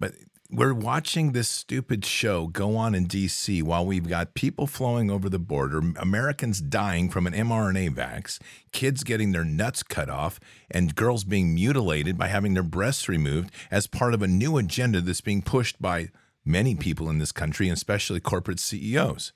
But 0.00 0.12
we're 0.50 0.74
watching 0.74 1.32
this 1.32 1.48
stupid 1.48 2.04
show 2.04 2.46
go 2.48 2.76
on 2.76 2.94
in 2.94 3.06
DC 3.06 3.62
while 3.62 3.86
we've 3.86 4.08
got 4.08 4.34
people 4.34 4.66
flowing 4.66 5.10
over 5.10 5.28
the 5.28 5.38
border, 5.38 5.80
Americans 5.96 6.60
dying 6.60 7.08
from 7.08 7.26
an 7.26 7.32
mRNA 7.32 7.94
vax, 7.94 8.40
kids 8.72 9.04
getting 9.04 9.32
their 9.32 9.44
nuts 9.44 9.82
cut 9.82 10.08
off, 10.08 10.40
and 10.70 10.94
girls 10.94 11.24
being 11.24 11.54
mutilated 11.54 12.18
by 12.18 12.28
having 12.28 12.54
their 12.54 12.62
breasts 12.62 13.08
removed 13.08 13.50
as 13.70 13.86
part 13.86 14.14
of 14.14 14.22
a 14.22 14.28
new 14.28 14.56
agenda 14.56 15.00
that's 15.00 15.20
being 15.20 15.42
pushed 15.42 15.80
by 15.80 16.10
many 16.44 16.74
people 16.74 17.08
in 17.10 17.18
this 17.18 17.32
country, 17.32 17.68
especially 17.68 18.20
corporate 18.20 18.60
CEOs. 18.60 19.32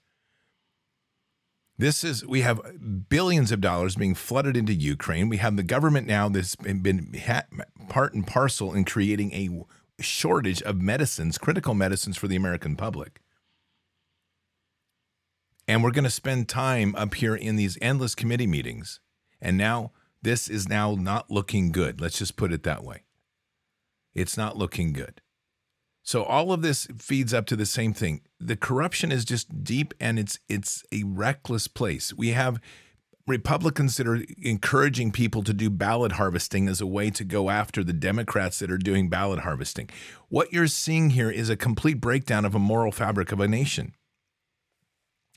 This 1.81 2.05
is 2.05 2.27
we 2.27 2.43
have 2.43 3.09
billions 3.09 3.51
of 3.51 3.63
dollars 3.63 3.97
being 3.97 4.15
flooded 4.15 4.55
into 4.55 4.75
Ukraine. 4.75 5.31
We 5.31 5.39
have 5.39 5.57
the 5.57 5.63
government 5.63 6.07
now 6.07 6.29
that's 6.29 6.55
been 6.55 7.17
part 7.89 8.13
and 8.13 8.27
parcel 8.27 8.75
in 8.75 8.85
creating 8.85 9.33
a 9.33 10.03
shortage 10.03 10.61
of 10.61 10.83
medicines, 10.83 11.39
critical 11.39 11.73
medicines 11.73 12.19
for 12.19 12.29
the 12.29 12.37
American 12.37 12.77
public. 12.77 13.23
And 15.67 15.83
we're 15.83 15.91
going 15.91 16.05
to 16.05 16.11
spend 16.11 16.51
time 16.51 16.95
up 16.97 17.15
here 17.15 17.35
in 17.35 17.57
these 17.57 17.79
endless 17.81 18.15
committee 18.15 18.47
meetings. 18.47 19.01
And 19.41 19.57
now 19.57 19.93
this 20.21 20.49
is 20.49 20.69
now 20.69 20.95
not 20.97 21.31
looking 21.31 21.73
good. 21.73 21.99
Let's 21.99 22.19
just 22.19 22.37
put 22.37 22.53
it 22.53 22.63
that 22.65 22.85
way. 22.85 23.05
It's 24.15 24.37
not 24.37 24.55
looking 24.55 24.93
good. 24.93 25.23
So 26.11 26.25
all 26.25 26.53
of 26.53 26.61
this 26.61 26.89
feeds 26.99 27.33
up 27.33 27.47
to 27.47 27.55
the 27.55 27.65
same 27.65 27.93
thing. 27.95 28.23
The 28.41 28.57
corruption 28.57 29.13
is 29.13 29.25
just 29.25 29.63
deep 29.63 29.95
and 30.01 30.19
it's 30.19 30.41
it's 30.49 30.83
a 30.91 31.05
reckless 31.05 31.69
place. 31.69 32.13
We 32.13 32.31
have 32.31 32.61
Republicans 33.29 33.97
that 33.97 34.09
are 34.09 34.19
encouraging 34.43 35.13
people 35.13 35.45
to 35.45 35.55
do 35.55 35.71
ballot 35.71 36.11
harvesting 36.11 36.67
as 36.67 36.81
a 36.81 36.87
way 36.87 37.11
to 37.11 37.23
go 37.23 37.49
after 37.49 37.85
the 37.85 37.93
Democrats 37.93 38.59
that 38.59 38.73
are 38.73 38.77
doing 38.77 39.09
ballot 39.09 39.43
harvesting. 39.43 39.89
What 40.29 40.53
you're 40.53 40.67
seeing 40.67 41.11
here 41.11 41.31
is 41.31 41.49
a 41.49 41.55
complete 41.57 42.01
breakdown 42.01 42.45
of 42.45 42.57
a 42.57 42.59
moral 42.59 42.91
fabric 42.91 43.31
of 43.31 43.39
a 43.39 43.47
nation. 43.47 43.95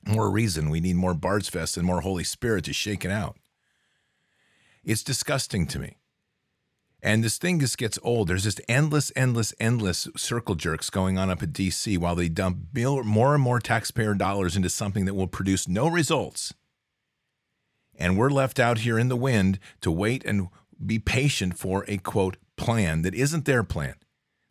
More 0.08 0.32
reason 0.32 0.72
we 0.72 0.80
need 0.80 0.96
more 0.96 1.14
Bards 1.14 1.50
Fest 1.50 1.78
and 1.78 1.86
more 1.86 2.02
Holy 2.02 2.24
Spirit 2.24 2.66
to 2.66 2.74
shake 2.74 3.06
it 3.06 3.12
out. 3.12 3.38
It's 4.84 5.04
disgusting 5.04 5.68
to 5.68 5.78
me. 5.78 5.98
And 7.06 7.22
this 7.22 7.38
thing 7.38 7.60
just 7.60 7.78
gets 7.78 8.00
old. 8.02 8.30
There's 8.30 8.46
just 8.46 8.62
endless, 8.70 9.12
endless, 9.14 9.54
endless 9.60 10.08
circle 10.16 10.56
jerks 10.56 10.90
going 10.90 11.18
on 11.18 11.30
up 11.30 11.44
at 11.44 11.52
DC 11.52 11.98
while 11.98 12.16
they 12.16 12.30
dump 12.30 12.60
more 12.74 13.34
and 13.34 13.44
more 13.44 13.60
taxpayer 13.60 14.14
dollars 14.14 14.56
into 14.56 14.70
something 14.70 15.04
that 15.04 15.14
will 15.14 15.28
produce 15.28 15.68
no 15.68 15.90
results. 15.90 16.54
And 18.00 18.18
we're 18.18 18.30
left 18.30 18.58
out 18.58 18.80
here 18.80 18.98
in 18.98 19.10
the 19.10 19.18
wind 19.18 19.60
to 19.82 19.92
wait 19.92 20.24
and 20.24 20.48
be 20.84 20.98
patient 20.98 21.60
for 21.60 21.84
a 21.90 21.98
quote 21.98 22.38
plan 22.56 23.02
that 23.02 23.14
isn't 23.14 23.44
their 23.44 23.66
plan. 23.66 23.96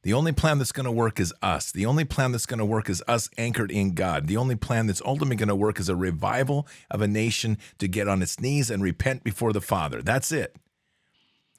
The 0.03 0.13
only 0.13 0.33
plan 0.33 0.59
that's 0.59 0.73
going 0.73 0.85
to 0.85 0.93
work 0.93 1.19
is 1.19 1.33
us. 1.41 1.73
The 1.73 1.87
only 1.87 2.05
plan 2.05 2.33
that's 2.33 2.47
going 2.47 2.59
to 2.59 2.67
work 2.67 2.91
is 2.91 3.03
us 3.09 3.31
anchored 3.39 3.71
in 3.71 3.95
God. 3.95 4.27
The 4.27 4.37
only 4.37 4.57
plan 4.57 4.89
that's 4.89 5.03
ultimately 5.07 5.37
going 5.37 5.49
to 5.49 5.55
work 5.55 5.81
is 5.81 5.89
a 5.89 5.97
revival 5.97 6.67
of 6.91 7.01
a 7.01 7.09
nation 7.09 7.57
to 7.79 7.89
get 7.89 8.09
on 8.09 8.21
its 8.21 8.41
knees 8.41 8.69
and 8.69 8.83
repent 8.83 9.25
before 9.25 9.55
the 9.55 9.61
Father. 9.61 10.03
That's 10.03 10.33
it. 10.33 10.57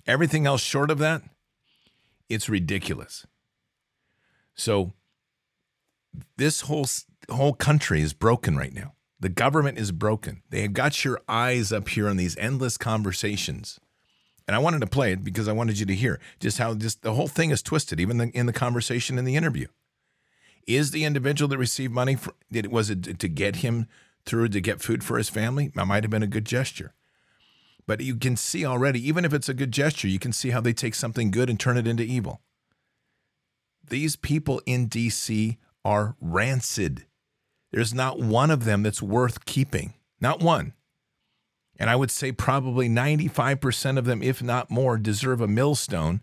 Everything 0.06 0.46
else 0.46 0.62
short 0.62 0.92
of 0.92 1.00
that, 1.00 1.22
it's 2.30 2.50
ridiculous. 2.50 3.26
So 4.56 4.94
this 6.38 6.62
whole 6.62 6.88
whole 7.30 7.54
country 7.54 8.02
is 8.02 8.14
broken 8.14 8.58
right 8.58 8.74
now. 8.74 8.94
The 9.20 9.30
government 9.30 9.78
is 9.78 9.92
broken. 9.92 10.42
They 10.50 10.62
have 10.64 10.74
got 10.74 11.06
your 11.06 11.22
eyes 11.30 11.72
up 11.72 11.88
here 11.88 12.10
on 12.10 12.18
these 12.18 12.36
endless 12.38 12.78
conversations. 12.78 13.80
And 14.46 14.56
I 14.56 14.60
wanted 14.60 14.82
to 14.82 14.88
play 14.88 15.14
it 15.14 15.24
because 15.24 15.48
I 15.48 15.54
wanted 15.54 15.80
you 15.80 15.86
to 15.86 15.96
hear 15.96 16.20
just 16.42 16.58
how 16.58 16.74
just 16.76 17.02
the 17.02 17.14
whole 17.14 17.30
thing 17.30 17.52
is 17.52 17.62
twisted, 17.62 18.02
even 18.02 18.18
the, 18.18 18.28
in 18.32 18.46
the 18.46 18.54
conversation 18.54 19.18
in 19.18 19.24
the 19.24 19.38
interview. 19.38 19.68
Is 20.68 20.92
the 20.92 21.06
individual 21.06 21.48
that 21.50 21.58
received 21.58 21.94
money, 21.94 22.16
for, 22.16 22.34
did, 22.52 22.68
was 22.68 22.90
it 22.90 23.20
to 23.20 23.28
get 23.30 23.58
him 23.58 23.88
through 24.26 24.50
to 24.50 24.60
get 24.60 24.82
food 24.82 25.04
for 25.04 25.18
his 25.18 25.30
family? 25.30 25.72
That 25.76 25.88
might 25.88 26.04
have 26.04 26.12
been 26.12 26.24
a 26.24 26.28
good 26.28 26.46
gesture. 26.46 26.94
But 27.86 28.02
you 28.02 28.16
can 28.16 28.36
see 28.38 28.66
already, 28.66 29.06
even 29.08 29.26
if 29.26 29.34
it's 29.34 29.50
a 29.50 29.54
good 29.54 29.72
gesture, 29.72 30.08
you 30.08 30.20
can 30.20 30.32
see 30.32 30.52
how 30.52 30.62
they 30.62 30.74
take 30.74 30.96
something 30.96 31.32
good 31.32 31.50
and 31.50 31.60
turn 31.60 31.78
it 31.78 31.88
into 31.88 32.04
evil. 32.04 32.42
These 33.88 34.16
people 34.16 34.62
in 34.66 34.88
DC 34.88 35.58
are 35.84 36.16
rancid. 36.22 37.06
There's 37.72 37.94
not 37.94 38.20
one 38.20 38.52
of 38.52 38.66
them 38.66 38.84
that's 38.84 39.02
worth 39.02 39.46
keeping, 39.46 39.96
not 40.22 40.42
one. 40.42 40.74
And 41.78 41.90
I 41.90 41.96
would 41.96 42.12
say 42.12 42.32
probably 42.32 42.88
95% 42.88 43.98
of 43.98 44.06
them, 44.06 44.22
if 44.22 44.42
not 44.42 44.70
more, 44.70 44.98
deserve 44.98 45.42
a 45.42 45.48
millstone 45.48 46.22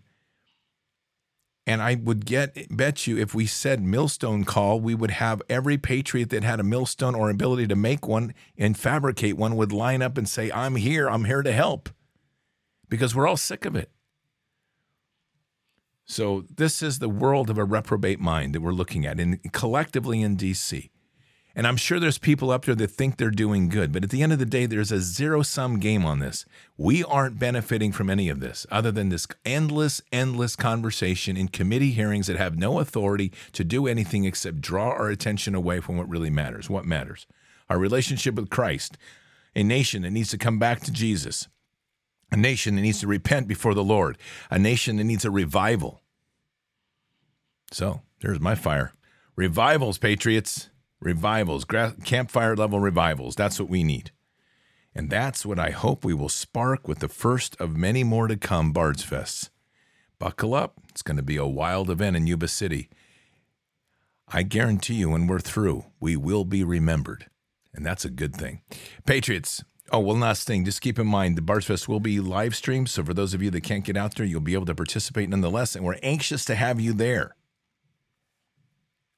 and 1.71 1.81
I 1.81 1.95
would 1.95 2.27
get 2.27 2.67
bet 2.77 3.07
you 3.07 3.17
if 3.17 3.33
we 3.33 3.47
said 3.47 3.81
millstone 3.81 4.43
call, 4.43 4.81
we 4.81 4.93
would 4.93 5.13
have 5.13 5.41
every 5.49 5.79
patriot 5.79 6.31
that 6.31 6.43
had 6.43 6.59
a 6.59 6.65
millstone 6.65 7.15
or 7.15 7.31
ability 7.31 7.69
to 7.69 7.77
make 7.77 8.09
one 8.09 8.35
and 8.59 8.77
fabricate 8.77 9.37
one 9.37 9.55
would 9.55 9.71
line 9.71 10.03
up 10.03 10.19
and 10.19 10.29
say, 10.29 10.51
"I'm 10.51 10.75
here. 10.75 11.09
I'm 11.09 11.27
here 11.27 11.43
to 11.43 11.53
help." 11.53 11.89
Because 12.89 13.15
we're 13.15 13.29
all 13.29 13.37
sick 13.37 13.65
of 13.65 13.77
it. 13.77 13.93
So 16.05 16.45
this 16.53 16.83
is 16.83 16.99
the 16.99 17.09
world 17.09 17.49
of 17.51 17.57
a 17.57 17.65
reprobate 17.65 18.19
mind 18.19 18.53
that 18.57 18.63
we're 18.63 18.73
looking 18.73 19.07
at, 19.07 19.21
and 19.21 19.41
collectively 19.53 20.23
in 20.23 20.37
DC. 20.37 20.91
And 21.61 21.67
I'm 21.67 21.77
sure 21.77 22.01
there's 22.01 22.17
people 22.17 22.51
up 22.51 22.65
there 22.65 22.75
that 22.75 22.91
think 22.91 23.19
they're 23.19 23.31
doing 23.31 23.69
good, 23.69 23.93
but 23.93 24.03
at 24.03 24.09
the 24.09 24.23
end 24.23 24.33
of 24.33 24.39
the 24.39 24.47
day, 24.47 24.65
there's 24.65 24.91
a 24.91 24.99
zero 24.99 25.43
sum 25.43 25.79
game 25.79 26.07
on 26.07 26.19
this. 26.19 26.47
We 26.79 27.05
aren't 27.05 27.39
benefiting 27.39 27.93
from 27.93 28.09
any 28.09 28.31
of 28.31 28.41
this 28.41 28.67
other 28.71 28.91
than 28.91 29.11
this 29.11 29.27
endless, 29.45 30.01
endless 30.11 30.57
conversation 30.57 31.37
in 31.37 31.49
committee 31.49 31.91
hearings 31.91 32.29
that 32.29 32.39
have 32.39 32.57
no 32.57 32.79
authority 32.79 33.31
to 33.53 33.63
do 33.63 33.87
anything 33.87 34.25
except 34.25 34.63
draw 34.63 34.89
our 34.89 35.11
attention 35.11 35.55
away 35.55 35.81
from 35.81 35.99
what 35.99 36.09
really 36.09 36.31
matters. 36.31 36.71
What 36.71 36.87
matters? 36.87 37.27
Our 37.69 37.79
relationship 37.79 38.37
with 38.37 38.49
Christ, 38.49 38.97
a 39.55 39.63
nation 39.63 40.01
that 40.01 40.13
needs 40.13 40.31
to 40.31 40.39
come 40.39 40.59
back 40.59 40.81
to 40.85 40.91
Jesus, 40.91 41.47
a 42.33 42.39
nation 42.39 42.77
that 42.77 42.81
needs 42.81 43.01
to 43.01 43.07
repent 43.07 43.47
before 43.49 43.75
the 43.75 43.85
Lord, 43.85 44.17
a 44.51 44.59
nation 44.59 44.97
that 44.97 45.05
needs 45.05 45.27
a 45.27 45.31
revival. 45.31 46.01
So 47.71 48.01
there's 48.23 48.41
my 48.41 48.55
fire. 48.55 48.95
Revivals, 49.37 49.99
patriots 49.99 50.71
revivals, 51.01 51.65
campfire 52.05 52.57
level 52.57 52.81
revivals. 52.81 53.35
That's 53.35 53.59
what 53.59 53.69
we 53.69 53.83
need. 53.83 54.13
And 54.95 55.09
that's 55.09 55.47
what 55.47 55.59
I 55.59 55.71
hope 55.71 56.05
we 56.05 56.15
will 56.15 56.29
spark 56.29 56.89
with 56.89 56.99
the 56.99 57.09
first 57.09 57.57
of 57.61 57.77
many 57.77 58.03
more 58.03 58.27
to 58.29 58.37
come 58.37 58.73
Bards 58.73 59.05
Fests. 59.05 59.51
Buckle 60.19 60.55
up. 60.55 60.75
It's 60.89 61.03
going 61.03 61.17
to 61.17 61.23
be 61.23 61.37
a 61.37 61.47
wild 61.47 61.91
event 61.91 62.17
in 62.17 62.27
Yuba 62.27 62.49
City. 62.49 62.89
I 64.29 64.43
guarantee 64.43 64.95
you 64.95 65.11
when 65.11 65.27
we're 65.27 65.41
through, 65.41 65.87
we 65.99 66.17
will 66.17 66.45
be 66.45 66.63
remembered. 66.65 67.27
And 67.73 67.87
that's 67.87 68.05
a 68.05 68.11
good 68.11 68.35
thing. 68.35 68.63
Patriots, 69.07 69.63
Oh, 69.93 69.99
one 69.99 70.21
last 70.21 70.47
thing. 70.47 70.65
Just 70.65 70.81
keep 70.81 71.01
in 71.01 71.07
mind 71.07 71.37
the 71.37 71.43
Bards 71.43 71.67
Fest 71.67 71.89
will 71.89 71.99
be 71.99 72.21
live 72.21 72.55
streamed. 72.55 72.89
So 72.89 73.03
for 73.03 73.13
those 73.13 73.35
of 73.35 73.43
you 73.43 73.51
that 73.51 73.63
can't 73.63 73.85
get 73.85 73.97
out 73.97 74.15
there, 74.15 74.25
you'll 74.25 74.41
be 74.41 74.55
able 74.55 74.67
to 74.67 74.75
participate 74.75 75.29
nonetheless. 75.29 75.75
And 75.75 75.85
we're 75.85 75.99
anxious 76.03 76.45
to 76.45 76.55
have 76.55 76.81
you 76.81 76.93
there. 76.93 77.35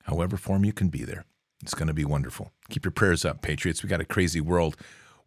However, 0.05 0.38
form 0.38 0.64
you 0.64 0.73
can 0.73 0.88
be 0.88 1.05
there. 1.05 1.27
It's 1.62 1.75
going 1.75 1.88
to 1.88 1.94
be 1.94 2.05
wonderful. 2.05 2.53
Keep 2.70 2.85
your 2.85 2.92
prayers 2.92 3.25
up, 3.25 3.40
Patriots. 3.40 3.83
We 3.83 3.88
got 3.88 4.01
a 4.01 4.05
crazy 4.05 4.40
world. 4.40 4.77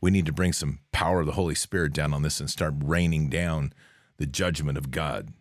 We 0.01 0.11
need 0.11 0.25
to 0.25 0.33
bring 0.33 0.53
some 0.53 0.79
power 0.91 1.21
of 1.21 1.25
the 1.25 1.33
Holy 1.33 1.55
Spirit 1.55 1.93
down 1.93 2.13
on 2.13 2.21
this 2.21 2.39
and 2.39 2.49
start 2.49 2.73
raining 2.83 3.29
down 3.29 3.73
the 4.17 4.25
judgment 4.25 4.77
of 4.77 4.91
God. 4.91 5.33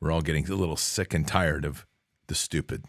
We're 0.00 0.10
all 0.10 0.22
getting 0.22 0.48
a 0.50 0.54
little 0.54 0.76
sick 0.76 1.14
and 1.14 1.26
tired 1.26 1.64
of 1.64 1.86
the 2.26 2.34
stupid. 2.34 2.84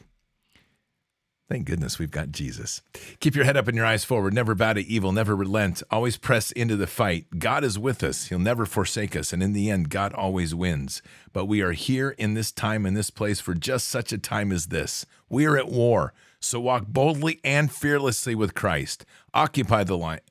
Thank 1.51 1.65
goodness 1.65 1.99
we've 1.99 2.09
got 2.09 2.31
Jesus. 2.31 2.81
Keep 3.19 3.35
your 3.35 3.43
head 3.43 3.57
up 3.57 3.67
and 3.67 3.75
your 3.75 3.85
eyes 3.85 4.05
forward. 4.05 4.33
Never 4.33 4.55
bow 4.55 4.71
to 4.71 4.81
evil. 4.81 5.11
Never 5.11 5.35
relent. 5.35 5.83
Always 5.91 6.15
press 6.15 6.53
into 6.53 6.77
the 6.77 6.87
fight. 6.87 7.25
God 7.39 7.65
is 7.65 7.77
with 7.77 8.05
us. 8.05 8.27
He'll 8.27 8.39
never 8.39 8.65
forsake 8.65 9.17
us. 9.17 9.33
And 9.33 9.43
in 9.43 9.51
the 9.51 9.69
end, 9.69 9.89
God 9.89 10.13
always 10.13 10.55
wins. 10.55 11.01
But 11.33 11.47
we 11.47 11.59
are 11.59 11.73
here 11.73 12.11
in 12.11 12.35
this 12.35 12.53
time, 12.53 12.85
in 12.85 12.93
this 12.93 13.09
place, 13.09 13.41
for 13.41 13.53
just 13.53 13.89
such 13.89 14.13
a 14.13 14.17
time 14.17 14.53
as 14.53 14.67
this. 14.67 15.05
We 15.27 15.45
are 15.45 15.57
at 15.57 15.67
war. 15.67 16.13
So 16.41 16.59
walk 16.59 16.87
boldly 16.87 17.39
and 17.43 17.71
fearlessly 17.71 18.33
with 18.33 18.55
Christ. 18.55 19.05
Occupy 19.33 19.83
the 19.83 19.97
line. 19.97 20.21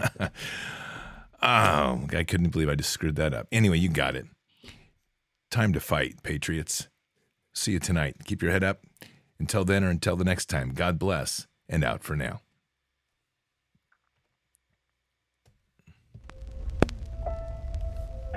oh, 0.00 0.26
I 1.42 2.24
couldn't 2.26 2.50
believe 2.50 2.70
I 2.70 2.74
just 2.74 2.90
screwed 2.90 3.16
that 3.16 3.34
up. 3.34 3.48
Anyway, 3.52 3.78
you 3.78 3.90
got 3.90 4.16
it. 4.16 4.26
Time 5.50 5.74
to 5.74 5.80
fight, 5.80 6.22
Patriots. 6.22 6.88
See 7.52 7.72
you 7.72 7.78
tonight. 7.78 8.16
Keep 8.24 8.40
your 8.40 8.50
head 8.50 8.64
up. 8.64 8.80
Until 9.38 9.64
then 9.64 9.84
or 9.84 9.90
until 9.90 10.16
the 10.16 10.24
next 10.24 10.46
time, 10.46 10.70
God 10.72 10.98
bless 10.98 11.46
and 11.68 11.84
out 11.84 12.02
for 12.02 12.16
now. 12.16 12.40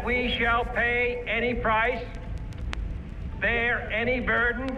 We 0.06 0.36
shall 0.38 0.66
pay 0.66 1.24
any 1.26 1.54
price, 1.54 2.04
bear 3.40 3.90
any 3.92 4.20
burden, 4.20 4.78